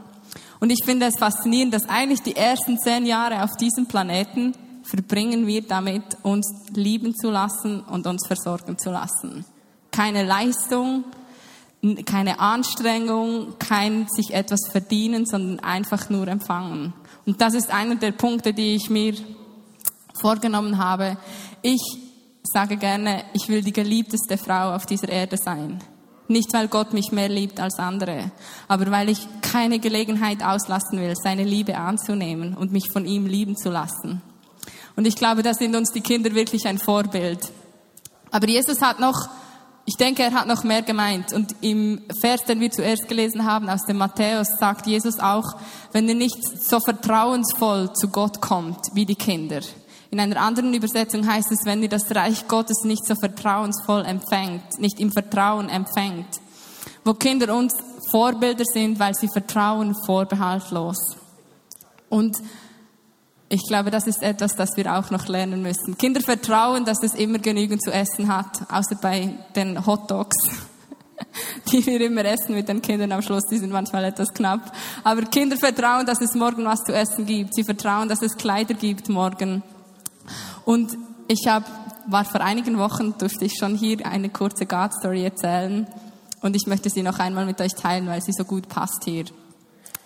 Und 0.60 0.70
ich 0.70 0.84
finde 0.84 1.06
es 1.06 1.18
faszinierend, 1.18 1.72
dass 1.72 1.88
eigentlich 1.88 2.22
die 2.22 2.34
ersten 2.34 2.78
zehn 2.78 3.06
Jahre 3.06 3.44
auf 3.44 3.56
diesem 3.56 3.86
Planeten 3.86 4.54
verbringen 4.82 5.46
wir 5.46 5.62
damit, 5.62 6.02
uns 6.22 6.50
lieben 6.74 7.14
zu 7.14 7.30
lassen 7.30 7.82
und 7.82 8.06
uns 8.06 8.26
versorgen 8.26 8.78
zu 8.78 8.90
lassen. 8.90 9.44
Keine 9.92 10.24
Leistung, 10.24 11.04
keine 12.06 12.40
Anstrengung, 12.40 13.58
kein 13.58 14.08
sich 14.08 14.34
etwas 14.34 14.68
verdienen, 14.70 15.26
sondern 15.26 15.60
einfach 15.60 16.10
nur 16.10 16.26
empfangen. 16.26 16.92
Und 17.26 17.40
das 17.40 17.54
ist 17.54 17.70
einer 17.70 17.94
der 17.94 18.12
Punkte, 18.12 18.52
die 18.52 18.74
ich 18.74 18.90
mir 18.90 19.14
vorgenommen 20.14 20.78
habe. 20.78 21.18
Ich 21.62 22.07
sage 22.52 22.76
gerne, 22.76 23.24
ich 23.32 23.48
will 23.48 23.62
die 23.62 23.72
geliebteste 23.72 24.38
Frau 24.38 24.74
auf 24.74 24.86
dieser 24.86 25.08
Erde 25.08 25.36
sein. 25.36 25.78
Nicht, 26.28 26.52
weil 26.52 26.68
Gott 26.68 26.92
mich 26.92 27.10
mehr 27.10 27.28
liebt 27.28 27.58
als 27.58 27.78
andere, 27.78 28.30
aber 28.68 28.90
weil 28.90 29.08
ich 29.08 29.26
keine 29.40 29.78
Gelegenheit 29.78 30.42
auslassen 30.42 31.00
will, 31.00 31.14
seine 31.16 31.44
Liebe 31.44 31.78
anzunehmen 31.78 32.54
und 32.54 32.70
mich 32.70 32.92
von 32.92 33.06
ihm 33.06 33.24
lieben 33.24 33.56
zu 33.56 33.70
lassen. 33.70 34.20
Und 34.94 35.06
ich 35.06 35.16
glaube, 35.16 35.42
da 35.42 35.54
sind 35.54 35.74
uns 35.74 35.92
die 35.92 36.02
Kinder 36.02 36.34
wirklich 36.34 36.66
ein 36.66 36.78
Vorbild. 36.78 37.50
Aber 38.30 38.46
Jesus 38.46 38.82
hat 38.82 39.00
noch, 39.00 39.28
ich 39.86 39.96
denke, 39.96 40.22
er 40.22 40.32
hat 40.32 40.46
noch 40.46 40.64
mehr 40.64 40.82
gemeint. 40.82 41.32
Und 41.32 41.54
im 41.62 42.02
Vers, 42.20 42.44
den 42.44 42.60
wir 42.60 42.70
zuerst 42.70 43.08
gelesen 43.08 43.44
haben, 43.44 43.70
aus 43.70 43.86
dem 43.86 43.96
Matthäus, 43.96 44.48
sagt 44.58 44.86
Jesus 44.86 45.18
auch, 45.20 45.56
wenn 45.92 46.08
ihr 46.08 46.14
nicht 46.14 46.36
so 46.62 46.78
vertrauensvoll 46.80 47.92
zu 47.94 48.08
Gott 48.08 48.40
kommt 48.42 48.80
wie 48.92 49.06
die 49.06 49.14
Kinder, 49.14 49.60
in 50.10 50.20
einer 50.20 50.40
anderen 50.40 50.72
Übersetzung 50.72 51.26
heißt 51.26 51.52
es, 51.52 51.64
wenn 51.64 51.82
ihr 51.82 51.88
das 51.88 52.14
Reich 52.14 52.48
Gottes 52.48 52.84
nicht 52.84 53.04
so 53.04 53.14
vertrauensvoll 53.14 54.04
empfängt, 54.06 54.78
nicht 54.78 55.00
im 55.00 55.12
Vertrauen 55.12 55.68
empfängt, 55.68 56.40
wo 57.04 57.14
Kinder 57.14 57.54
uns 57.54 57.74
Vorbilder 58.10 58.64
sind, 58.64 58.98
weil 58.98 59.14
sie 59.14 59.28
vertrauen 59.28 59.94
vorbehaltlos. 60.06 60.96
Und 62.08 62.38
ich 63.50 63.62
glaube, 63.66 63.90
das 63.90 64.06
ist 64.06 64.22
etwas, 64.22 64.54
das 64.56 64.76
wir 64.76 64.94
auch 64.94 65.10
noch 65.10 65.28
lernen 65.28 65.62
müssen. 65.62 65.96
Kinder 65.98 66.20
vertrauen, 66.20 66.84
dass 66.84 67.02
es 67.02 67.14
immer 67.14 67.38
genügend 67.38 67.82
zu 67.82 67.90
essen 67.90 68.34
hat, 68.34 68.62
außer 68.70 68.96
bei 69.00 69.34
den 69.54 69.84
Hot 69.86 70.10
Dogs, 70.10 70.36
die 71.72 71.84
wir 71.84 72.00
immer 72.00 72.24
essen 72.24 72.54
mit 72.54 72.68
den 72.68 72.80
Kindern 72.80 73.12
am 73.12 73.22
Schluss, 73.22 73.44
die 73.50 73.58
sind 73.58 73.72
manchmal 73.72 74.04
etwas 74.04 74.32
knapp. 74.32 74.72
Aber 75.04 75.22
Kinder 75.22 75.56
vertrauen, 75.58 76.06
dass 76.06 76.20
es 76.22 76.34
morgen 76.34 76.64
was 76.64 76.80
zu 76.84 76.94
essen 76.94 77.26
gibt. 77.26 77.54
Sie 77.54 77.64
vertrauen, 77.64 78.08
dass 78.08 78.22
es 78.22 78.36
Kleider 78.36 78.74
gibt 78.74 79.10
morgen. 79.10 79.62
Und 80.68 80.98
ich 81.28 81.46
hab, 81.48 81.64
war 82.08 82.26
vor 82.26 82.42
einigen 82.42 82.76
Wochen, 82.76 83.14
durfte 83.16 83.46
ich 83.46 83.54
schon 83.58 83.74
hier 83.74 84.04
eine 84.04 84.28
kurze 84.28 84.66
God-Story 84.66 85.24
erzählen. 85.24 85.86
Und 86.42 86.54
ich 86.56 86.66
möchte 86.66 86.90
sie 86.90 87.02
noch 87.02 87.18
einmal 87.18 87.46
mit 87.46 87.58
euch 87.62 87.72
teilen, 87.72 88.06
weil 88.06 88.20
sie 88.20 88.34
so 88.34 88.44
gut 88.44 88.68
passt 88.68 89.04
hier. 89.06 89.24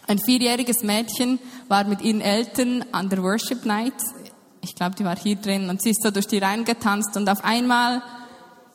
Ein 0.06 0.20
vierjähriges 0.20 0.84
Mädchen 0.84 1.40
war 1.66 1.82
mit 1.82 2.00
ihren 2.02 2.20
Eltern 2.20 2.84
an 2.92 3.08
der 3.08 3.24
Worship 3.24 3.66
Night. 3.66 4.00
Ich 4.60 4.76
glaube, 4.76 4.94
die 4.94 5.04
war 5.04 5.16
hier 5.16 5.34
drin 5.34 5.68
und 5.68 5.82
sie 5.82 5.90
ist 5.90 6.02
so 6.04 6.12
durch 6.12 6.28
die 6.28 6.38
Reihen 6.38 6.64
getanzt 6.64 7.16
und 7.16 7.28
auf 7.28 7.42
einmal 7.42 8.00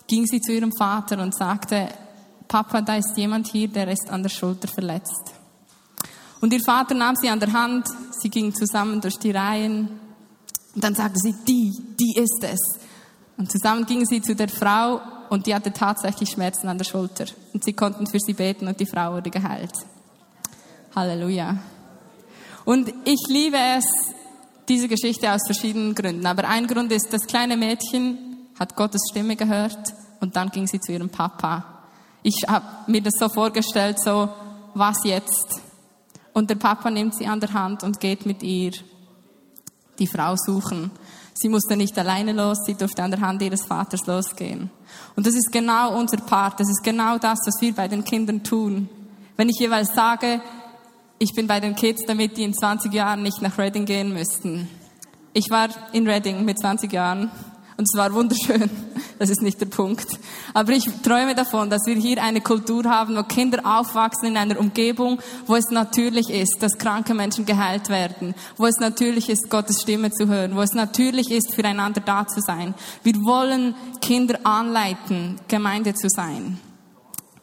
ging 0.08 0.26
sie 0.26 0.42
zu 0.42 0.52
ihrem 0.52 0.74
Vater 0.78 1.22
und 1.22 1.38
sagte, 1.38 1.88
Papa, 2.50 2.82
da 2.82 2.98
ist 2.98 3.16
jemand 3.16 3.48
hier, 3.48 3.70
der 3.70 3.88
ist 3.88 4.10
an 4.10 4.24
der 4.24 4.30
Schulter 4.30 4.68
verletzt. 4.68 5.32
Und 6.42 6.52
ihr 6.52 6.62
Vater 6.66 6.96
nahm 6.96 7.16
sie 7.16 7.30
an 7.30 7.40
der 7.40 7.54
Hand, 7.54 7.88
sie 8.12 8.30
gingen 8.30 8.54
zusammen 8.54 9.00
durch 9.00 9.18
die 9.20 9.32
Reihen 9.32 10.02
und 10.78 10.84
dann 10.84 10.94
sagte 10.94 11.18
sie, 11.18 11.34
die, 11.48 11.74
die 12.00 12.20
ist 12.20 12.44
es. 12.44 12.60
Und 13.36 13.52
zusammen 13.52 13.88
gingen 13.88 14.06
sie 14.06 14.22
zu 14.22 14.36
der 14.36 14.48
Frau 14.48 15.02
und 15.32 15.48
die 15.48 15.56
hatte 15.56 15.74
tatsächlich 15.74 16.30
Schmerzen 16.30 16.68
an 16.68 16.78
der 16.78 16.86
Schulter. 16.86 17.26
Und 17.52 17.64
sie 17.64 17.74
konnten 17.74 18.06
für 18.06 18.20
sie 18.20 18.34
beten 18.34 18.68
und 18.68 18.80
die 18.80 18.86
Frau 18.86 19.14
wurde 19.14 19.32
geheilt. 19.32 19.74
Halleluja. 20.96 21.58
Und 22.64 22.94
ich 23.06 23.24
liebe 23.28 23.58
es, 23.58 23.86
diese 24.70 24.88
Geschichte 24.88 25.32
aus 25.32 25.48
verschiedenen 25.48 25.96
Gründen. 25.96 26.28
Aber 26.28 26.48
ein 26.48 26.68
Grund 26.68 26.92
ist, 26.92 27.12
das 27.12 27.26
kleine 27.26 27.58
Mädchen 27.58 28.38
hat 28.60 28.76
Gottes 28.76 29.02
Stimme 29.10 29.36
gehört 29.36 29.96
und 30.20 30.36
dann 30.36 30.52
ging 30.52 30.68
sie 30.68 30.80
zu 30.80 30.92
ihrem 30.92 31.10
Papa. 31.10 31.66
Ich 32.22 32.44
habe 32.48 32.68
mir 32.86 33.02
das 33.02 33.14
so 33.18 33.30
vorgestellt, 33.30 34.00
so, 34.00 34.30
was 34.76 35.04
jetzt? 35.06 35.60
Und 36.34 36.52
der 36.52 36.56
Papa 36.56 36.92
nimmt 36.92 37.16
sie 37.16 37.26
an 37.26 37.40
der 37.40 37.54
Hand 37.54 37.82
und 37.82 38.00
geht 38.00 38.28
mit 38.28 38.44
ihr 38.44 38.74
die 40.00 40.08
Frau 40.08 40.36
suchen. 40.36 40.92
Sie 41.34 41.50
musste 41.50 41.78
nicht 41.78 41.98
alleine 42.00 42.34
los, 42.34 42.60
sie 42.66 42.74
durfte 42.74 43.04
an 43.04 43.12
der 43.12 43.22
Hand 43.22 43.42
ihres 43.42 43.66
Vaters 43.66 44.08
losgehen. 44.08 44.72
Und 45.16 45.28
das 45.28 45.36
ist 45.36 45.52
genau 45.52 45.96
unser 45.98 46.18
Part, 46.18 46.60
das 46.60 46.70
ist 46.70 46.84
genau 46.84 47.18
das, 47.18 47.40
was 47.46 47.62
wir 47.62 47.74
bei 47.74 47.88
den 47.88 48.04
Kindern 48.04 48.44
tun. 48.44 48.90
Wenn 49.36 49.50
ich 49.50 49.60
jeweils 49.60 49.94
sage, 49.94 50.42
ich 51.20 51.34
bin 51.36 51.48
bei 51.48 51.60
den 51.60 51.76
Kids, 51.76 52.04
damit 52.08 52.38
die 52.38 52.44
in 52.44 52.54
20 52.54 52.92
Jahren 52.94 53.22
nicht 53.22 53.42
nach 53.42 53.58
Reading 53.58 53.86
gehen 53.86 54.14
müssten. 54.14 54.68
Ich 55.34 55.50
war 55.52 55.70
in 55.94 56.08
Reading 56.08 56.44
mit 56.46 56.60
20 56.60 56.92
Jahren 56.92 57.30
und 57.78 57.88
es 57.92 57.98
war 57.98 58.14
wunderschön. 58.14 58.70
Das 59.20 59.30
ist 59.30 59.42
nicht 59.42 59.62
der 59.62 59.68
Punkt. 59.68 60.08
Aber 60.54 60.72
ich 60.74 60.86
träume 61.04 61.34
davon, 61.36 61.70
dass 61.70 61.86
wir 61.86 61.96
hier 61.96 62.22
eine 62.22 62.42
Kultur 62.42 62.86
haben, 62.86 63.16
wo 63.16 63.24
Kinder 63.24 63.62
aufwachsen 63.64 64.30
in 64.30 64.38
einer 64.38 64.60
Umgebung, 64.60 65.20
wo 65.46 65.56
es 65.56 65.70
natürlich 65.72 66.30
ist, 66.30 66.58
dass 66.60 66.78
kranke 66.78 67.14
Menschen 67.14 67.46
geheilt 67.46 67.90
werden, 67.90 68.36
wo 68.58 68.66
es 68.66 68.78
natürlich 68.80 69.30
ist, 69.30 69.50
Gottes 69.50 69.82
Stimme 69.82 70.12
zu 70.12 70.28
hören, 70.28 70.56
wo 70.56 70.62
es 70.62 70.74
natürlich 70.74 71.32
ist, 71.32 71.54
füreinander 71.54 72.02
da 72.02 72.28
zu 72.28 72.42
sein. 72.42 72.74
Wir 73.04 73.16
wollen 73.24 73.76
Kinder 74.02 74.40
anleiten, 74.44 75.40
Gemeinde 75.48 75.94
zu 75.94 76.10
sein. 76.10 76.60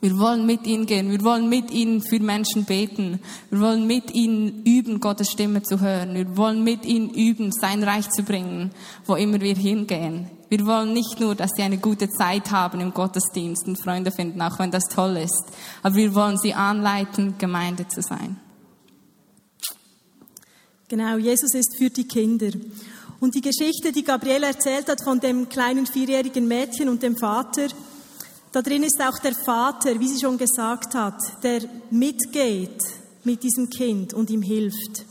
Wir 0.05 0.19
wollen 0.19 0.45
mit 0.45 0.67
ihnen 0.67 0.85
gehen. 0.85 1.11
Wir 1.11 1.23
wollen 1.25 1.49
mit 1.49 1.71
ihnen 1.71 2.03
für 2.03 2.21
Menschen 2.21 2.67
beten. 2.67 3.21
Wir 3.49 3.61
wollen 3.61 3.87
mit 3.87 4.11
ihnen 4.11 4.63
üben, 4.67 5.01
Gottes 5.01 5.31
Stimme 5.31 5.63
zu 5.63 5.81
hören. 5.81 6.15
Wir 6.15 6.37
wollen 6.37 6.63
mit 6.63 6.85
ihnen 6.85 7.09
üben, 7.09 7.51
sein 7.53 7.83
Reich 7.83 8.11
zu 8.11 8.23
bringen, 8.23 8.73
wo 9.07 9.15
immer 9.15 9.41
wir 9.41 9.55
hingehen. 9.55 10.29
Wir 10.51 10.67
wollen 10.67 10.93
nicht 10.93 11.21
nur, 11.21 11.35
dass 11.35 11.53
sie 11.57 11.63
eine 11.63 11.79
gute 11.79 12.11
Zeit 12.11 12.51
haben 12.51 12.83
im 12.83 12.93
Gottesdienst 12.93 13.67
und 13.67 13.83
Freunde 13.83 14.11
finden, 14.11 14.43
auch 14.43 14.59
wenn 14.59 14.71
das 14.71 14.85
toll 14.95 15.17
ist. 15.17 15.47
Aber 15.83 15.95
wir 15.95 16.15
wollen 16.15 16.37
sie 16.37 16.53
anleiten, 16.53 17.39
Gemeinde 17.39 17.89
zu 17.89 18.03
sein. 18.03 18.39
Genau, 20.87 21.17
Jesus 21.17 21.55
ist 21.55 21.79
für 21.79 21.89
die 21.89 22.07
Kinder. 22.07 22.51
Und 23.21 23.35
die 23.35 23.41
Geschichte, 23.41 23.91
die 23.91 24.05
Gabriele 24.05 24.49
erzählt 24.49 24.87
hat 24.91 25.03
von 25.03 25.19
dem 25.19 25.49
kleinen 25.49 25.87
vierjährigen 25.87 26.47
Mädchen 26.47 26.91
und 26.91 27.03
dem 27.03 27.17
Vater, 27.17 27.69
da 28.55 28.63
drin 28.63 28.85
ist 28.85 29.01
auch 29.01 29.19
der 29.19 29.35
Vater, 29.35 29.99
wie 29.99 30.07
sie 30.07 30.21
schon 30.21 30.39
gesagt 30.39 30.95
hat, 30.95 31.21
der 31.43 31.63
mitgeht 31.91 32.85
mit 33.25 33.43
diesem 33.43 33.69
Kind 33.69 34.15
und 34.15 34.31
ihm 34.31 34.43
hilft. 34.43 35.05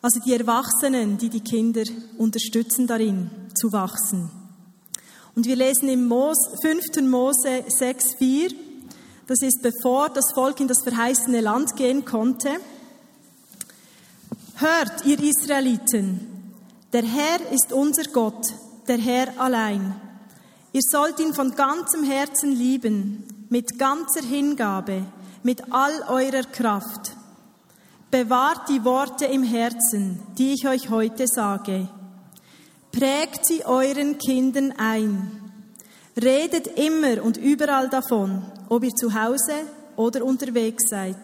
Also 0.00 0.18
die 0.26 0.32
Erwachsenen, 0.32 1.18
die 1.18 1.28
die 1.28 1.40
Kinder 1.40 1.84
unterstützen 2.18 2.88
darin 2.88 3.30
zu 3.54 3.72
wachsen. 3.72 4.28
Und 5.36 5.46
wir 5.46 5.54
lesen 5.54 5.88
im 5.88 6.08
Mos, 6.08 6.36
5. 6.62 7.08
Mose 7.08 7.64
6,4, 7.78 8.52
das 9.28 9.40
ist 9.42 9.62
bevor 9.62 10.08
das 10.08 10.32
Volk 10.34 10.58
in 10.58 10.66
das 10.66 10.82
verheißene 10.82 11.42
Land 11.42 11.76
gehen 11.76 12.04
konnte. 12.04 12.50
Hört, 14.56 15.06
ihr 15.06 15.20
Israeliten, 15.22 16.26
der 16.92 17.04
Herr 17.04 17.52
ist 17.52 17.72
unser 17.72 18.10
Gott, 18.10 18.48
der 18.88 18.98
Herr 18.98 19.40
allein. 19.40 19.94
Ihr 20.72 20.80
sollt 20.82 21.20
ihn 21.20 21.34
von 21.34 21.54
ganzem 21.54 22.02
Herzen 22.02 22.50
lieben, 22.50 23.46
mit 23.50 23.78
ganzer 23.78 24.22
Hingabe, 24.22 25.04
mit 25.42 25.70
all 25.70 25.92
eurer 26.08 26.44
Kraft. 26.44 27.14
Bewahrt 28.10 28.68
die 28.70 28.82
Worte 28.84 29.26
im 29.26 29.42
Herzen, 29.42 30.20
die 30.38 30.54
ich 30.54 30.66
euch 30.66 30.88
heute 30.88 31.26
sage. 31.26 31.88
Prägt 32.90 33.46
sie 33.46 33.64
euren 33.66 34.18
Kindern 34.18 34.72
ein. 34.78 35.40
Redet 36.16 36.66
immer 36.78 37.22
und 37.22 37.36
überall 37.36 37.88
davon, 37.88 38.42
ob 38.68 38.84
ihr 38.84 38.94
zu 38.94 39.14
Hause 39.14 39.54
oder 39.96 40.24
unterwegs 40.24 40.84
seid, 40.88 41.16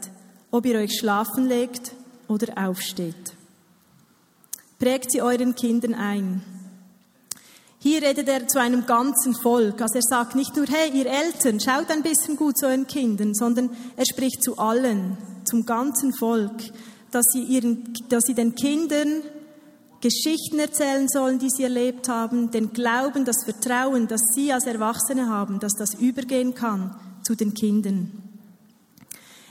ob 0.50 0.66
ihr 0.66 0.78
euch 0.78 0.98
schlafen 0.98 1.46
legt 1.46 1.92
oder 2.26 2.68
aufsteht. 2.68 3.34
Prägt 4.78 5.12
sie 5.12 5.22
euren 5.22 5.54
Kindern 5.54 5.94
ein. 5.94 6.42
Hier 7.88 8.02
redet 8.02 8.28
er 8.28 8.46
zu 8.46 8.60
einem 8.60 8.84
ganzen 8.84 9.34
Volk. 9.34 9.80
Also 9.80 9.94
er 9.94 10.02
sagt 10.02 10.34
nicht 10.34 10.54
nur, 10.54 10.66
hey, 10.66 10.90
ihr 10.92 11.06
Eltern, 11.06 11.58
schaut 11.58 11.90
ein 11.90 12.02
bisschen 12.02 12.36
gut 12.36 12.58
zu 12.58 12.66
euren 12.66 12.86
Kindern, 12.86 13.32
sondern 13.32 13.70
er 13.96 14.04
spricht 14.04 14.44
zu 14.44 14.58
allen, 14.58 15.16
zum 15.44 15.64
ganzen 15.64 16.12
Volk, 16.12 16.52
dass 17.10 17.24
sie, 17.32 17.42
ihren, 17.44 17.94
dass 18.10 18.24
sie 18.24 18.34
den 18.34 18.54
Kindern 18.54 19.22
Geschichten 20.02 20.58
erzählen 20.58 21.08
sollen, 21.08 21.38
die 21.38 21.48
sie 21.48 21.62
erlebt 21.62 22.10
haben, 22.10 22.50
den 22.50 22.74
Glauben, 22.74 23.24
das 23.24 23.42
Vertrauen, 23.44 24.06
das 24.06 24.20
sie 24.34 24.52
als 24.52 24.66
Erwachsene 24.66 25.30
haben, 25.30 25.58
dass 25.58 25.72
das 25.72 25.94
übergehen 25.94 26.54
kann 26.54 26.94
zu 27.22 27.36
den 27.36 27.54
Kindern. 27.54 28.12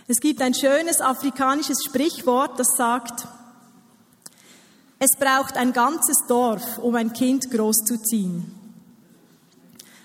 Es 0.08 0.20
gibt 0.20 0.44
ein 0.44 0.54
schönes 0.54 1.02
afrikanisches 1.02 1.80
Sprichwort, 1.84 2.60
das 2.60 2.68
sagt, 2.78 3.28
es 5.00 5.16
braucht 5.20 5.58
ein 5.58 5.74
ganzes 5.74 6.26
Dorf, 6.28 6.80
um 6.80 6.96
ein 6.96 7.14
Kind 7.14 7.52
großzuziehen. 7.52 8.52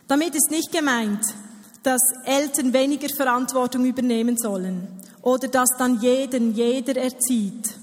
Damit 0.06 0.34
ist 0.34 0.50
nicht 0.50 0.70
gemeint, 0.70 1.24
dass 1.82 2.02
Eltern 2.24 2.72
weniger 2.72 3.08
Verantwortung 3.14 3.86
übernehmen 3.86 4.36
sollen 4.36 4.86
oder 5.22 5.48
dass 5.48 5.70
dann 5.78 6.00
jeden 6.00 6.54
jeder 6.54 7.00
erzieht. 7.00 7.74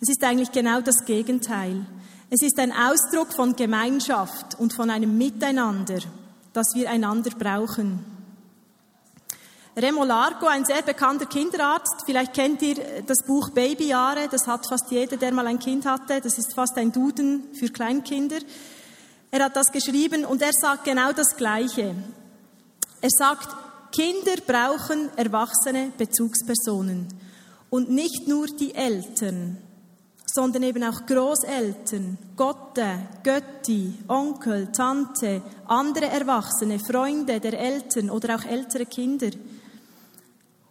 Es 0.00 0.08
ist 0.08 0.22
eigentlich 0.22 0.52
genau 0.52 0.80
das 0.80 1.04
Gegenteil. 1.04 1.84
Es 2.30 2.42
ist 2.42 2.58
ein 2.58 2.72
Ausdruck 2.72 3.32
von 3.32 3.56
Gemeinschaft 3.56 4.58
und 4.58 4.72
von 4.72 4.90
einem 4.90 5.16
Miteinander, 5.18 5.98
das 6.52 6.68
wir 6.74 6.88
einander 6.90 7.30
brauchen. 7.30 8.13
Remo 9.76 10.04
Largo, 10.04 10.46
ein 10.46 10.64
sehr 10.64 10.82
bekannter 10.82 11.26
Kinderarzt. 11.26 12.04
Vielleicht 12.06 12.32
kennt 12.32 12.62
ihr 12.62 13.02
das 13.04 13.26
Buch 13.26 13.50
Babyjahre. 13.50 14.28
Das 14.30 14.46
hat 14.46 14.68
fast 14.68 14.88
jeder, 14.90 15.16
der 15.16 15.32
mal 15.32 15.48
ein 15.48 15.58
Kind 15.58 15.84
hatte. 15.84 16.20
Das 16.20 16.38
ist 16.38 16.54
fast 16.54 16.76
ein 16.76 16.92
Duden 16.92 17.48
für 17.54 17.68
Kleinkinder. 17.70 18.38
Er 19.32 19.44
hat 19.44 19.56
das 19.56 19.72
geschrieben 19.72 20.24
und 20.24 20.42
er 20.42 20.52
sagt 20.52 20.84
genau 20.84 21.10
das 21.12 21.36
Gleiche. 21.36 21.92
Er 23.00 23.10
sagt, 23.10 23.48
Kinder 23.90 24.40
brauchen 24.46 25.10
erwachsene 25.16 25.90
Bezugspersonen. 25.98 27.08
Und 27.68 27.90
nicht 27.90 28.28
nur 28.28 28.46
die 28.46 28.76
Eltern, 28.76 29.58
sondern 30.24 30.62
eben 30.62 30.84
auch 30.84 31.04
Großeltern, 31.04 32.16
Gotte, 32.36 33.08
Götti, 33.24 33.92
Onkel, 34.06 34.70
Tante, 34.70 35.42
andere 35.66 36.06
Erwachsene, 36.06 36.78
Freunde 36.78 37.40
der 37.40 37.58
Eltern 37.58 38.10
oder 38.10 38.36
auch 38.36 38.44
ältere 38.44 38.86
Kinder 38.86 39.30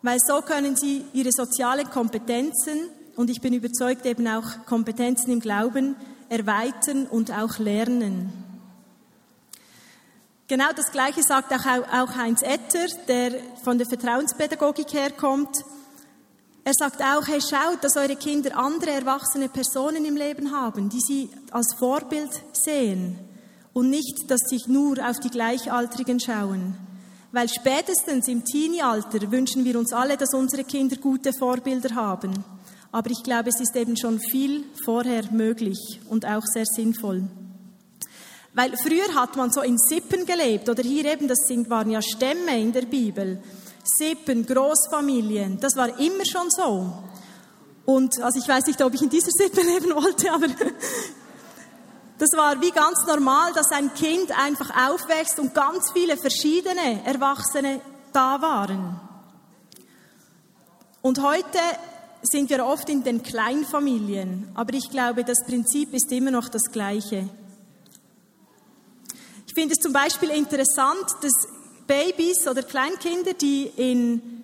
weil 0.04 0.20
so 0.20 0.42
können 0.42 0.76
sie 0.76 1.06
ihre 1.14 1.32
sozialen 1.32 1.90
Kompetenzen 1.90 2.90
und 3.16 3.30
ich 3.30 3.42
bin 3.42 3.54
überzeugt 3.54 4.06
eben 4.06 4.28
auch 4.28 4.66
Kompetenzen 4.66 5.32
im 5.32 5.40
Glauben 5.40 5.96
erweitern 6.30 7.08
und 7.08 7.32
auch 7.32 7.58
lernen. 7.58 8.32
Genau 10.48 10.72
das 10.76 10.92
Gleiche 10.92 11.24
sagt 11.24 11.54
auch, 11.54 12.16
Heinz 12.18 12.42
Etter, 12.42 12.86
der 13.08 13.32
von 13.64 13.78
der 13.78 13.88
Vertrauenspädagogik 13.88 14.94
herkommt. 14.94 15.64
Er 16.66 16.74
sagt 16.74 17.02
auch, 17.02 17.26
hey, 17.28 17.42
schaut, 17.42 17.84
dass 17.84 17.96
eure 17.96 18.18
Kinder 18.18 18.58
andere 18.58 18.92
erwachsene 18.92 19.48
Personen 19.48 20.06
im 20.06 20.18
Leben 20.18 20.52
haben, 20.52 20.90
die 20.90 21.00
sie 21.00 21.30
als 21.52 21.74
Vorbild 21.80 22.30
sehen 22.52 23.18
und 23.74 23.90
nicht, 23.90 24.30
dass 24.30 24.42
sie 24.50 24.62
nur 24.68 24.98
auf 25.00 25.20
die 25.20 25.30
Gleichaltrigen 25.30 26.20
schauen. 26.20 26.78
Weil 27.34 27.50
spätestens 27.50 28.28
im 28.28 28.46
Teenie-Alter 28.46 29.32
wünschen 29.32 29.66
wir 29.66 29.80
uns 29.80 29.92
alle, 29.92 30.18
dass 30.18 30.36
unsere 30.36 30.64
Kinder 30.64 30.98
gute 30.98 31.34
Vorbilder 31.34 31.96
haben. 31.96 32.32
Aber 32.92 33.10
ich 33.10 33.24
glaube, 33.24 33.50
es 33.50 33.60
ist 33.60 33.76
eben 33.76 33.98
schon 33.98 34.20
viel 34.20 34.66
vorher 34.86 35.24
möglich 35.32 36.00
und 36.12 36.28
auch 36.28 36.44
sehr 36.46 36.66
sinnvoll. 36.66 37.24
Weil 38.54 38.78
früher 38.78 39.16
hat 39.16 39.36
man 39.36 39.52
so 39.52 39.62
in 39.62 39.80
Sippen 39.80 40.28
gelebt, 40.28 40.70
oder 40.70 40.84
hier 40.84 41.06
eben, 41.06 41.28
das 41.28 41.40
sind, 41.48 41.72
waren 41.72 41.90
ja 41.90 42.04
Stämme 42.04 42.60
in 42.62 42.72
der 42.72 42.84
Bibel. 42.84 43.42
Sippen, 43.84 44.46
Großfamilien, 44.46 45.60
das 45.60 45.76
war 45.76 46.00
immer 46.00 46.26
schon 46.26 46.52
so. 46.52 46.94
Und, 47.86 48.22
also 48.22 48.38
ich 48.38 48.48
weiß 48.48 48.68
nicht, 48.68 48.80
ob 48.84 48.94
ich 48.94 49.02
in 49.02 49.10
dieser 49.10 49.32
Sippe 49.32 49.62
leben 49.62 49.96
wollte, 49.96 50.32
aber 50.32 50.46
das 52.18 52.30
war 52.38 52.62
wie 52.62 52.72
ganz 52.72 53.06
normal, 53.08 53.54
dass 53.54 53.72
ein 53.72 53.94
Kind 53.94 54.32
einfach 54.38 54.70
aufwächst 54.90 55.40
und 55.40 55.54
ganz 55.54 55.92
viele 55.92 56.18
verschiedene 56.18 57.04
Erwachsene 57.06 57.82
da 58.12 58.42
waren. 58.42 59.00
Und 61.02 61.22
heute 61.22 61.60
sind 62.22 62.50
wir 62.50 62.66
oft 62.66 62.88
in 62.90 63.04
den 63.04 63.24
Kleinfamilien, 63.24 64.50
aber 64.54 64.74
ich 64.74 64.90
glaube, 64.90 65.24
das 65.24 65.44
Prinzip 65.46 65.94
ist 65.94 66.12
immer 66.12 66.32
noch 66.32 66.48
das 66.48 66.72
gleiche. 66.72 67.28
Ich 69.48 69.54
finde 69.54 69.74
es 69.74 69.84
zum 69.84 69.92
Beispiel 69.92 70.30
interessant, 70.30 71.06
dass 71.22 71.48
Babys 71.86 72.48
oder 72.48 72.64
Kleinkinder, 72.64 73.34
die 73.34 73.66
in 73.76 74.43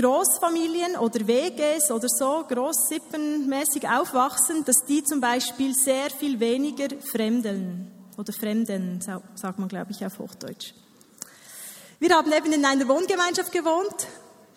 Großfamilien 0.00 0.96
oder 0.96 1.26
WGs 1.26 1.90
oder 1.90 2.08
so 2.08 2.44
großsippenmäßig 2.48 3.88
aufwachsen, 3.88 4.64
dass 4.64 4.84
die 4.88 5.04
zum 5.04 5.20
Beispiel 5.20 5.74
sehr 5.74 6.10
viel 6.10 6.40
weniger 6.40 6.88
fremdeln 7.00 7.90
oder 8.16 8.32
fremden, 8.32 9.00
sagt 9.00 9.58
man, 9.58 9.68
glaube 9.68 9.92
ich, 9.92 10.04
auf 10.04 10.18
Hochdeutsch. 10.18 10.72
Wir 11.98 12.16
haben 12.16 12.32
eben 12.32 12.52
in 12.52 12.64
einer 12.64 12.88
Wohngemeinschaft 12.88 13.52
gewohnt, 13.52 14.06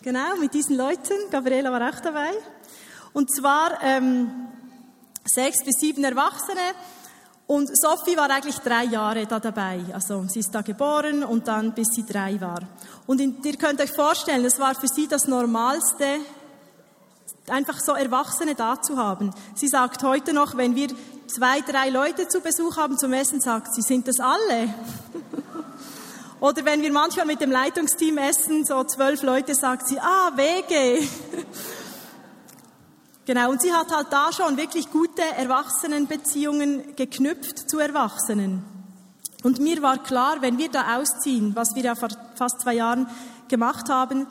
genau, 0.02 0.36
mit 0.40 0.54
diesen 0.54 0.76
Leuten. 0.76 1.30
Gabriela 1.30 1.70
war 1.70 1.90
auch 1.90 2.00
dabei. 2.00 2.30
Und 3.12 3.30
zwar 3.34 3.82
ähm, 3.82 4.48
sechs 5.24 5.62
bis 5.62 5.74
sieben 5.78 6.04
Erwachsene. 6.04 6.60
Und 7.46 7.70
Sophie 7.78 8.16
war 8.16 8.30
eigentlich 8.30 8.58
drei 8.58 8.84
Jahre 8.84 9.26
da 9.26 9.38
dabei. 9.38 9.80
Also 9.92 10.24
sie 10.28 10.40
ist 10.40 10.54
da 10.54 10.62
geboren 10.62 11.22
und 11.22 11.46
dann 11.46 11.74
bis 11.74 11.88
sie 11.94 12.04
drei 12.04 12.40
war. 12.40 12.60
Und 13.06 13.20
in, 13.20 13.36
ihr 13.44 13.56
könnt 13.56 13.80
euch 13.80 13.92
vorstellen, 13.92 14.44
es 14.46 14.58
war 14.58 14.74
für 14.74 14.88
sie 14.88 15.06
das 15.06 15.26
Normalste, 15.26 16.20
einfach 17.48 17.78
so 17.80 17.92
Erwachsene 17.92 18.54
da 18.54 18.80
zu 18.80 18.96
haben. 18.96 19.30
Sie 19.54 19.68
sagt 19.68 20.02
heute 20.02 20.32
noch, 20.32 20.56
wenn 20.56 20.74
wir 20.74 20.88
zwei, 21.26 21.60
drei 21.60 21.90
Leute 21.90 22.28
zu 22.28 22.40
Besuch 22.40 22.78
haben 22.78 22.96
zum 22.96 23.12
Essen, 23.12 23.40
sagt 23.40 23.74
sie, 23.74 23.82
sind 23.82 24.08
das 24.08 24.20
alle? 24.20 24.72
Oder 26.40 26.64
wenn 26.64 26.80
wir 26.80 26.92
manchmal 26.92 27.26
mit 27.26 27.42
dem 27.42 27.50
Leitungsteam 27.50 28.18
essen, 28.18 28.64
so 28.64 28.84
zwölf 28.84 29.22
Leute, 29.22 29.54
sagt 29.54 29.86
sie, 29.86 29.98
ah, 29.98 30.32
Wege. 30.34 31.06
genau, 33.26 33.50
und 33.50 33.62
sie 33.62 33.72
hat 33.72 33.94
halt 33.94 34.08
da 34.10 34.32
schon 34.32 34.56
wirklich 34.56 34.90
gute 34.90 35.22
Erwachsenenbeziehungen 35.22 36.96
geknüpft 36.96 37.68
zu 37.70 37.78
Erwachsenen. 37.78 38.64
Und 39.42 39.60
mir 39.60 39.82
war 39.82 40.02
klar, 40.02 40.38
wenn 40.40 40.56
wir 40.56 40.70
da 40.70 40.96
ausziehen, 40.96 41.54
was 41.54 41.74
wir 41.74 41.84
ja 41.84 41.94
vor 41.94 42.08
fast 42.34 42.62
zwei 42.62 42.74
Jahren 42.74 43.06
gemacht 43.48 43.90
haben, 43.90 44.26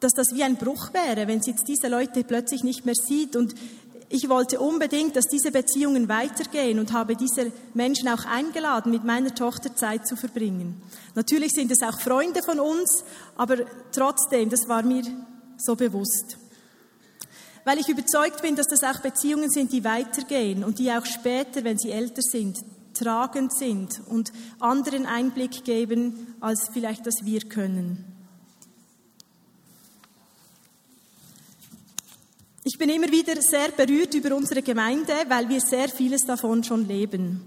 dass 0.00 0.12
das 0.12 0.28
wie 0.32 0.44
ein 0.44 0.56
Bruch 0.56 0.92
wäre, 0.92 1.26
wenn 1.26 1.42
sie 1.42 1.50
jetzt 1.50 1.66
diese 1.66 1.88
Leute 1.88 2.22
plötzlich 2.22 2.62
nicht 2.62 2.86
mehr 2.86 2.94
sieht. 2.94 3.34
Und 3.34 3.54
ich 4.08 4.28
wollte 4.28 4.60
unbedingt, 4.60 5.16
dass 5.16 5.26
diese 5.26 5.50
Beziehungen 5.50 6.08
weitergehen 6.08 6.78
und 6.78 6.92
habe 6.92 7.16
diese 7.16 7.52
Menschen 7.74 8.08
auch 8.08 8.24
eingeladen, 8.24 8.92
mit 8.92 9.04
meiner 9.04 9.34
Tochter 9.34 9.74
Zeit 9.74 10.06
zu 10.06 10.16
verbringen. 10.16 10.80
Natürlich 11.14 11.50
sind 11.52 11.72
es 11.72 11.82
auch 11.82 12.00
Freunde 12.00 12.42
von 12.42 12.60
uns, 12.60 13.04
aber 13.36 13.56
trotzdem, 13.92 14.50
das 14.50 14.68
war 14.68 14.82
mir 14.82 15.02
so 15.58 15.74
bewusst. 15.74 16.38
Weil 17.68 17.80
ich 17.80 17.90
überzeugt 17.90 18.40
bin, 18.40 18.56
dass 18.56 18.66
das 18.66 18.82
auch 18.82 19.02
Beziehungen 19.02 19.50
sind, 19.50 19.74
die 19.74 19.84
weitergehen 19.84 20.64
und 20.64 20.78
die 20.78 20.90
auch 20.90 21.04
später, 21.04 21.64
wenn 21.64 21.76
sie 21.76 21.90
älter 21.90 22.22
sind, 22.22 22.56
tragend 22.94 23.54
sind 23.54 24.00
und 24.06 24.32
anderen 24.58 25.04
Einblick 25.04 25.64
geben, 25.64 26.34
als 26.40 26.70
vielleicht 26.72 27.06
das 27.06 27.26
wir 27.26 27.40
können. 27.40 28.06
Ich 32.64 32.78
bin 32.78 32.88
immer 32.88 33.12
wieder 33.12 33.38
sehr 33.42 33.68
berührt 33.72 34.14
über 34.14 34.34
unsere 34.34 34.62
Gemeinde, 34.62 35.12
weil 35.28 35.50
wir 35.50 35.60
sehr 35.60 35.90
vieles 35.90 36.22
davon 36.22 36.64
schon 36.64 36.88
leben. 36.88 37.42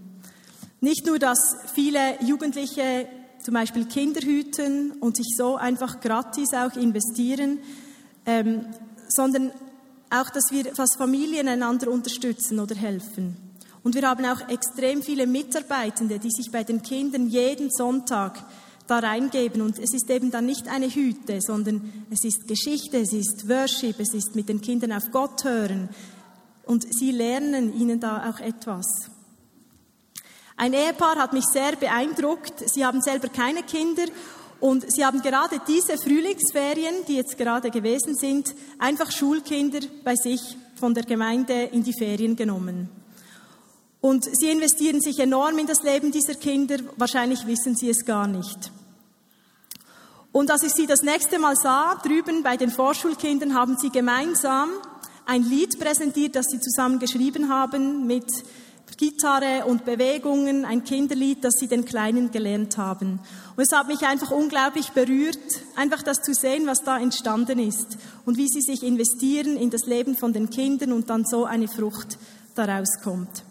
Nicht 0.82 1.08
nur, 1.08 1.18
dass 1.18 1.40
viele 1.74 2.24
Jugendliche 2.24 3.08
zum 3.44 3.56
Beispiel 3.56 3.88
Kinder 3.88 4.22
hüten 4.22 4.92
und 5.00 5.18
sich 5.18 5.34
so 5.36 5.56
einfach 5.56 6.00
gratis 6.00 6.54
auch 6.54 6.76
investieren, 6.76 7.58
ähm, 8.28 8.68
sondern 9.08 9.52
auch, 10.12 10.30
dass 10.30 10.52
wir 10.52 10.76
fast 10.76 10.98
Familien 10.98 11.48
einander 11.48 11.90
unterstützen 11.90 12.60
oder 12.60 12.76
helfen. 12.76 13.38
Und 13.84 13.96
wir 13.96 14.08
haben 14.08 14.26
auch 14.26 14.48
extrem 14.50 15.02
viele 15.02 15.26
Mitarbeitende, 15.26 16.20
die 16.20 16.30
sich 16.30 16.52
bei 16.52 16.64
den 16.64 16.82
Kindern 16.82 17.28
jeden 17.28 17.72
Sonntag 17.72 18.44
da 18.88 19.00
reingeben. 19.00 19.62
Und 19.62 19.80
es 19.80 19.94
ist 19.94 20.10
eben 20.10 20.30
dann 20.32 20.46
nicht 20.46 20.68
eine 20.68 20.90
Hüte, 20.90 21.40
sondern 21.42 22.06
es 22.12 22.24
ist 22.24 22.48
Geschichte, 22.48 22.98
es 22.98 23.14
ist 23.14 23.50
Worship, 23.50 24.00
es 24.00 24.14
ist 24.14 24.36
mit 24.36 24.50
den 24.50 24.62
Kindern 24.62 24.92
auf 24.92 25.12
Gott 25.12 25.44
hören. 25.44 25.90
Und 26.66 26.86
sie 26.94 27.12
lernen 27.12 27.74
ihnen 27.74 28.00
da 28.00 28.30
auch 28.30 28.40
etwas. 28.40 28.86
Ein 30.58 30.74
Ehepaar 30.74 31.16
hat 31.16 31.34
mich 31.34 31.46
sehr 31.46 31.76
beeindruckt. 31.76 32.70
Sie 32.70 32.86
haben 32.86 33.02
selber 33.02 33.30
keine 33.30 33.64
Kinder 33.64 34.06
und 34.62 34.90
sie 34.92 35.04
haben 35.04 35.22
gerade 35.22 35.60
diese 35.68 35.98
Frühlingsferien, 35.98 37.04
die 37.08 37.16
jetzt 37.16 37.38
gerade 37.38 37.72
gewesen 37.72 38.16
sind, 38.16 38.54
einfach 38.78 39.12
Schulkinder 39.12 39.80
bei 40.04 40.16
sich 40.16 40.56
von 40.80 40.94
der 40.94 41.04
Gemeinde 41.04 41.64
in 41.64 41.84
die 41.84 41.98
Ferien 41.98 42.36
genommen. 42.36 42.88
Und 44.02 44.24
sie 44.24 44.50
investieren 44.50 45.02
sich 45.02 45.20
enorm 45.20 45.58
in 45.58 45.68
das 45.68 45.82
Leben 45.82 46.12
dieser 46.12 46.36
Kinder. 46.36 46.78
Wahrscheinlich 46.96 47.46
wissen 47.48 47.76
sie 47.76 47.90
es 47.90 48.06
gar 48.06 48.28
nicht. 48.28 48.72
Und 50.32 50.50
als 50.50 50.64
ich 50.64 50.74
sie 50.74 50.86
das 50.86 51.02
nächste 51.02 51.40
Mal 51.40 51.56
sah, 51.56 51.96
drüben 51.96 52.44
bei 52.44 52.56
den 52.56 52.70
Vorschulkindern, 52.70 53.56
haben 53.56 53.78
sie 53.78 53.90
gemeinsam 53.90 54.70
ein 55.26 55.44
Lied 55.44 55.80
präsentiert, 55.80 56.36
das 56.36 56.46
sie 56.46 56.60
zusammen 56.60 57.00
geschrieben 57.00 57.50
haben 57.50 58.06
mit 58.06 58.26
Gitarre 59.02 59.66
und 59.66 59.84
Bewegungen, 59.84 60.64
ein 60.64 60.84
Kinderlied, 60.84 61.44
das 61.44 61.56
sie 61.56 61.68
den 61.68 61.86
Kleinen 61.86 62.30
gelernt 62.30 62.78
haben. 62.78 63.20
Und 63.56 63.64
es 63.64 63.76
hat 63.76 63.88
mich 63.88 64.06
einfach 64.06 64.30
unglaublich 64.30 64.92
berührt, 64.92 65.40
einfach 65.76 66.04
das 66.04 66.22
zu 66.22 66.36
sehen, 66.36 66.68
was 66.68 66.84
da 66.84 67.00
entstanden 67.00 67.58
ist 67.58 67.98
und 68.28 68.38
wie 68.38 68.48
sie 68.48 68.62
sich 68.62 68.84
investieren 68.84 69.58
in 69.58 69.72
das 69.72 69.88
Leben 69.88 70.16
von 70.16 70.34
den 70.34 70.52
Kindern 70.52 70.92
und 70.92 71.10
dann 71.10 71.26
so 71.26 71.46
eine 71.46 71.68
Frucht 71.68 72.20
daraus 72.54 73.02
kommt. 73.04 73.44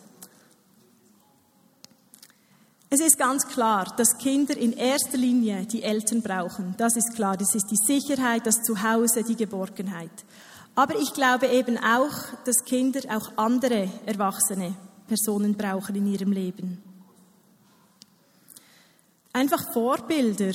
Es 2.88 3.00
ist 3.00 3.18
ganz 3.18 3.48
klar, 3.48 3.92
dass 3.96 4.18
Kinder 4.18 4.56
in 4.56 4.72
erster 4.72 5.18
Linie 5.18 5.66
die 5.66 5.82
Eltern 5.82 6.22
brauchen. 6.22 6.76
Das 6.78 6.94
ist 6.94 7.16
klar. 7.16 7.36
Das 7.36 7.56
ist 7.56 7.66
die 7.72 7.92
Sicherheit, 7.92 8.46
das 8.46 8.62
Zuhause, 8.62 9.24
die 9.24 9.36
Geborgenheit. 9.36 10.10
Aber 10.76 10.96
ich 10.96 11.12
glaube 11.12 11.48
eben 11.48 11.76
auch, 11.76 12.14
dass 12.44 12.64
Kinder 12.64 13.00
auch 13.08 13.32
andere 13.36 13.88
erwachsene 14.06 14.76
Personen 15.10 15.54
brauchen 15.54 15.96
in 15.96 16.06
ihrem 16.06 16.30
Leben. 16.30 16.78
Einfach 19.32 19.72
Vorbilder, 19.72 20.52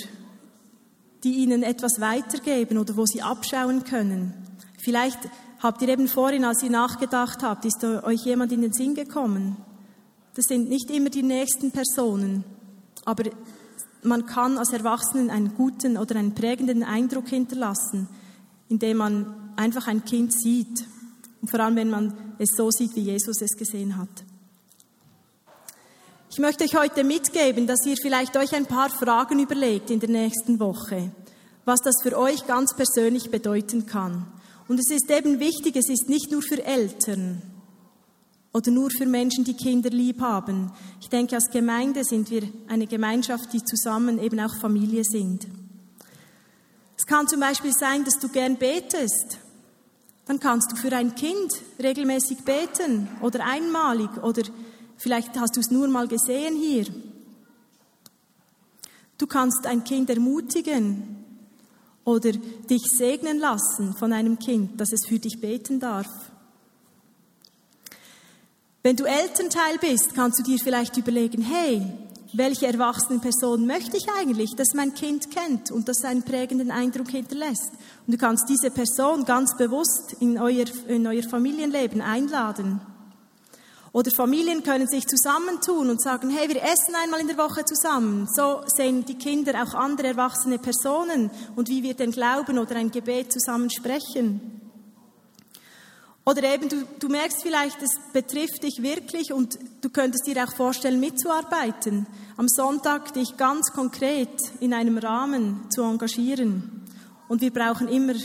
die 1.25 1.33
ihnen 1.43 1.61
etwas 1.61 1.99
weitergeben 1.99 2.77
oder 2.77 2.95
wo 2.95 3.05
sie 3.05 3.21
abschauen 3.21 3.83
können. 3.83 4.33
Vielleicht 4.77 5.19
habt 5.59 5.81
ihr 5.81 5.89
eben 5.89 6.07
vorhin, 6.07 6.45
als 6.45 6.63
ihr 6.63 6.69
nachgedacht 6.69 7.43
habt, 7.43 7.65
ist 7.65 7.83
euch 7.83 8.23
jemand 8.23 8.53
in 8.53 8.61
den 8.61 8.71
Sinn 8.71 8.95
gekommen, 8.95 9.57
das 10.35 10.45
sind 10.47 10.69
nicht 10.69 10.89
immer 10.89 11.09
die 11.09 11.23
nächsten 11.23 11.71
Personen, 11.71 12.43
aber 13.05 13.29
man 14.03 14.25
kann 14.25 14.57
als 14.57 14.71
Erwachsenen 14.71 15.29
einen 15.29 15.55
guten 15.55 15.97
oder 15.97 16.15
einen 16.15 16.33
prägenden 16.33 16.83
Eindruck 16.83 17.27
hinterlassen, 17.27 18.07
indem 18.69 18.97
man 18.97 19.53
einfach 19.55 19.87
ein 19.87 20.05
Kind 20.05 20.33
sieht. 20.33 20.85
Und 21.41 21.49
vor 21.49 21.59
allem, 21.61 21.75
wenn 21.75 21.89
man 21.89 22.13
es 22.37 22.49
so 22.55 22.69
sieht, 22.69 22.95
wie 22.95 23.01
Jesus 23.01 23.41
es 23.41 23.57
gesehen 23.57 23.97
hat. 23.97 24.23
Ich 26.35 26.41
möchte 26.41 26.65
euch 26.65 26.75
heute 26.75 27.05
mitgeben, 27.05 27.65
dass 27.65 27.85
ihr 27.85 27.95
vielleicht 27.95 28.35
euch 28.35 28.53
ein 28.53 28.65
paar 28.65 28.89
Fragen 28.89 29.39
überlegt 29.39 29.89
in 29.89 30.01
der 30.01 30.09
nächsten 30.09 30.59
Woche, 30.59 31.09
was 31.63 31.79
das 31.79 31.95
für 32.03 32.17
euch 32.17 32.45
ganz 32.45 32.75
persönlich 32.75 33.31
bedeuten 33.31 33.85
kann. 33.85 34.27
Und 34.67 34.77
es 34.77 34.91
ist 34.91 35.09
eben 35.09 35.39
wichtig, 35.39 35.77
es 35.77 35.87
ist 35.87 36.09
nicht 36.09 36.31
nur 36.31 36.41
für 36.41 36.61
Eltern, 36.61 37.41
oder 38.51 38.69
nur 38.69 38.89
für 38.91 39.05
Menschen, 39.05 39.45
die 39.45 39.53
Kinder 39.53 39.89
lieb 39.89 40.19
haben. 40.19 40.73
Ich 40.99 41.07
denke, 41.07 41.35
als 41.35 41.51
Gemeinde 41.51 42.03
sind 42.03 42.29
wir 42.29 42.43
eine 42.67 42.85
Gemeinschaft, 42.85 43.53
die 43.53 43.63
zusammen 43.63 44.21
eben 44.21 44.41
auch 44.41 44.57
Familie 44.59 45.05
sind. 45.05 45.47
Es 46.97 47.05
kann 47.05 47.29
zum 47.29 47.39
Beispiel 47.39 47.71
sein, 47.71 48.03
dass 48.03 48.19
du 48.19 48.27
gern 48.27 48.57
betest. 48.57 49.37
Dann 50.25 50.41
kannst 50.41 50.69
du 50.73 50.75
für 50.75 50.93
ein 50.93 51.15
Kind 51.15 51.53
regelmäßig 51.81 52.39
beten 52.39 53.07
oder 53.21 53.45
einmalig 53.45 54.21
oder 54.21 54.43
vielleicht 54.97 55.39
hast 55.39 55.55
du 55.55 55.59
es 55.59 55.71
nur 55.71 55.87
mal 55.87 56.07
gesehen 56.07 56.55
hier. 56.55 56.85
Du 59.17 59.27
kannst 59.27 59.65
ein 59.65 59.83
Kind 59.83 60.09
ermutigen 60.09 61.25
oder 62.03 62.31
dich 62.31 62.83
segnen 62.97 63.39
lassen 63.39 63.95
von 63.95 64.13
einem 64.13 64.37
Kind, 64.39 64.79
dass 64.79 64.91
es 64.91 65.05
für 65.07 65.19
dich 65.19 65.39
beten 65.39 65.79
darf. 65.79 66.07
Wenn 68.83 68.95
du 68.95 69.05
Elternteil 69.05 69.79
bist, 69.79 70.13
kannst 70.13 70.39
du 70.39 70.43
dir 70.43 70.59
vielleicht 70.59 70.95
überlegen, 70.97 71.41
hey, 71.41 71.81
welche 72.33 72.67
erwachsene 72.67 73.19
Person 73.19 73.65
möchte 73.65 73.97
ich 73.97 74.07
eigentlich, 74.19 74.55
dass 74.55 74.73
mein 74.75 74.93
Kind 74.93 75.31
kennt 75.31 75.71
und 75.71 75.87
das 75.87 76.03
einen 76.03 76.21
prägenden 76.21 76.69
Eindruck 76.69 77.09
hinterlässt? 77.09 77.71
Und 78.05 78.13
du 78.13 78.17
kannst 78.17 78.47
diese 78.49 78.69
Person 78.69 79.25
ganz 79.25 79.55
bewusst 79.57 80.15
in 80.19 80.37
euer, 80.37 80.65
in 80.87 81.07
euer 81.07 81.23
Familienleben 81.23 82.01
einladen. 82.01 82.81
Oder 83.95 84.11
Familien 84.11 84.61
können 84.61 84.87
sich 84.87 85.07
zusammentun 85.07 85.89
und 85.89 86.01
sagen, 86.01 86.29
hey, 86.29 86.49
wir 86.49 86.61
essen 86.61 86.95
einmal 87.01 87.21
in 87.21 87.27
der 87.27 87.37
Woche 87.37 87.63
zusammen. 87.63 88.27
So 88.27 88.61
sehen 88.67 89.05
die 89.05 89.15
Kinder 89.15 89.53
auch 89.63 89.73
andere 89.73 90.07
erwachsene 90.07 90.59
Personen 90.59 91.31
und 91.55 91.69
wie 91.69 91.81
wir 91.81 91.93
den 91.93 92.11
Glauben 92.11 92.59
oder 92.59 92.75
ein 92.75 92.91
Gebet 92.91 93.31
zusammen 93.31 93.69
sprechen. 93.69 94.59
Oder 96.25 96.43
eben, 96.43 96.67
du, 96.67 96.83
du 96.99 97.07
merkst 97.07 97.41
vielleicht, 97.41 97.81
es 97.81 97.97
betrifft 98.11 98.63
dich 98.63 98.83
wirklich 98.83 99.31
und 99.31 99.57
du 99.79 99.89
könntest 99.89 100.27
dir 100.27 100.43
auch 100.43 100.53
vorstellen, 100.53 100.99
mitzuarbeiten. 100.99 102.05
Am 102.35 102.49
Sonntag 102.49 103.13
dich 103.13 103.37
ganz 103.37 103.71
konkret 103.71 104.41
in 104.59 104.73
einem 104.73 104.97
Rahmen 104.97 105.67
zu 105.69 105.83
engagieren. 105.83 106.83
Und 107.29 107.39
wir 107.39 107.53
brauchen 107.53 107.87
immer 107.87 108.15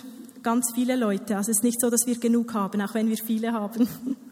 ganz 0.43 0.73
viele 0.75 0.97
Leute. 0.97 1.37
Also 1.37 1.53
es 1.53 1.59
ist 1.59 1.65
nicht 1.65 1.81
so, 1.81 1.91
dass 1.91 2.07
wir 2.07 2.19
genug 2.19 2.55
haben, 2.55 2.81
auch 2.81 2.95
wenn 2.95 3.09
wir 3.09 3.19
viele 3.19 3.53
haben. 3.53 3.89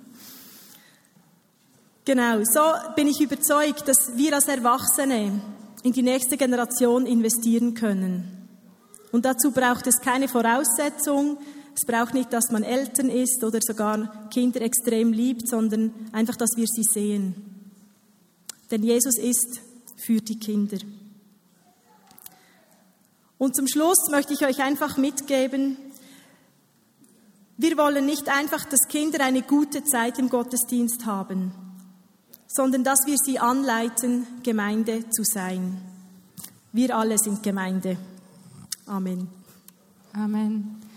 genau, 2.08 2.40
so 2.42 2.62
bin 2.96 3.06
ich 3.06 3.20
überzeugt, 3.20 3.86
dass 3.86 4.16
wir 4.16 4.34
als 4.34 4.48
Erwachsene 4.48 5.42
in 5.82 5.92
die 5.92 6.02
nächste 6.02 6.38
Generation 6.38 7.04
investieren 7.04 7.74
können. 7.74 8.48
Und 9.12 9.26
dazu 9.26 9.50
braucht 9.50 9.86
es 9.86 10.00
keine 10.00 10.26
Voraussetzung. 10.26 11.36
Es 11.74 11.84
braucht 11.84 12.14
nicht, 12.14 12.32
dass 12.32 12.50
man 12.50 12.62
Eltern 12.62 13.10
ist 13.10 13.44
oder 13.44 13.58
sogar 13.60 14.28
Kinder 14.30 14.62
extrem 14.62 15.12
liebt, 15.12 15.48
sondern 15.48 15.92
einfach, 16.12 16.36
dass 16.36 16.56
wir 16.56 16.66
sie 16.66 16.82
sehen. 16.82 17.34
Denn 18.70 18.82
Jesus 18.82 19.18
ist 19.18 19.60
für 19.96 20.22
die 20.22 20.38
Kinder. 20.38 20.78
Und 23.36 23.54
zum 23.54 23.68
Schluss 23.68 24.08
möchte 24.10 24.32
ich 24.32 24.46
euch 24.46 24.62
einfach 24.62 24.96
mitgeben, 24.96 25.76
wir 27.58 27.76
wollen 27.76 28.06
nicht 28.06 28.28
einfach, 28.28 28.64
dass 28.64 28.88
Kinder 28.88 29.22
eine 29.22 29.42
gute 29.42 29.84
Zeit 29.84 30.18
im 30.18 30.30
Gottesdienst 30.30 31.04
haben, 31.06 31.67
sondern 32.48 32.82
dass 32.82 33.06
wir 33.06 33.16
sie 33.16 33.38
anleiten, 33.38 34.26
Gemeinde 34.42 35.08
zu 35.10 35.22
sein. 35.22 35.80
Wir 36.72 36.96
alle 36.96 37.18
sind 37.18 37.42
Gemeinde. 37.42 37.96
Amen. 38.86 39.28
Amen. 40.12 40.87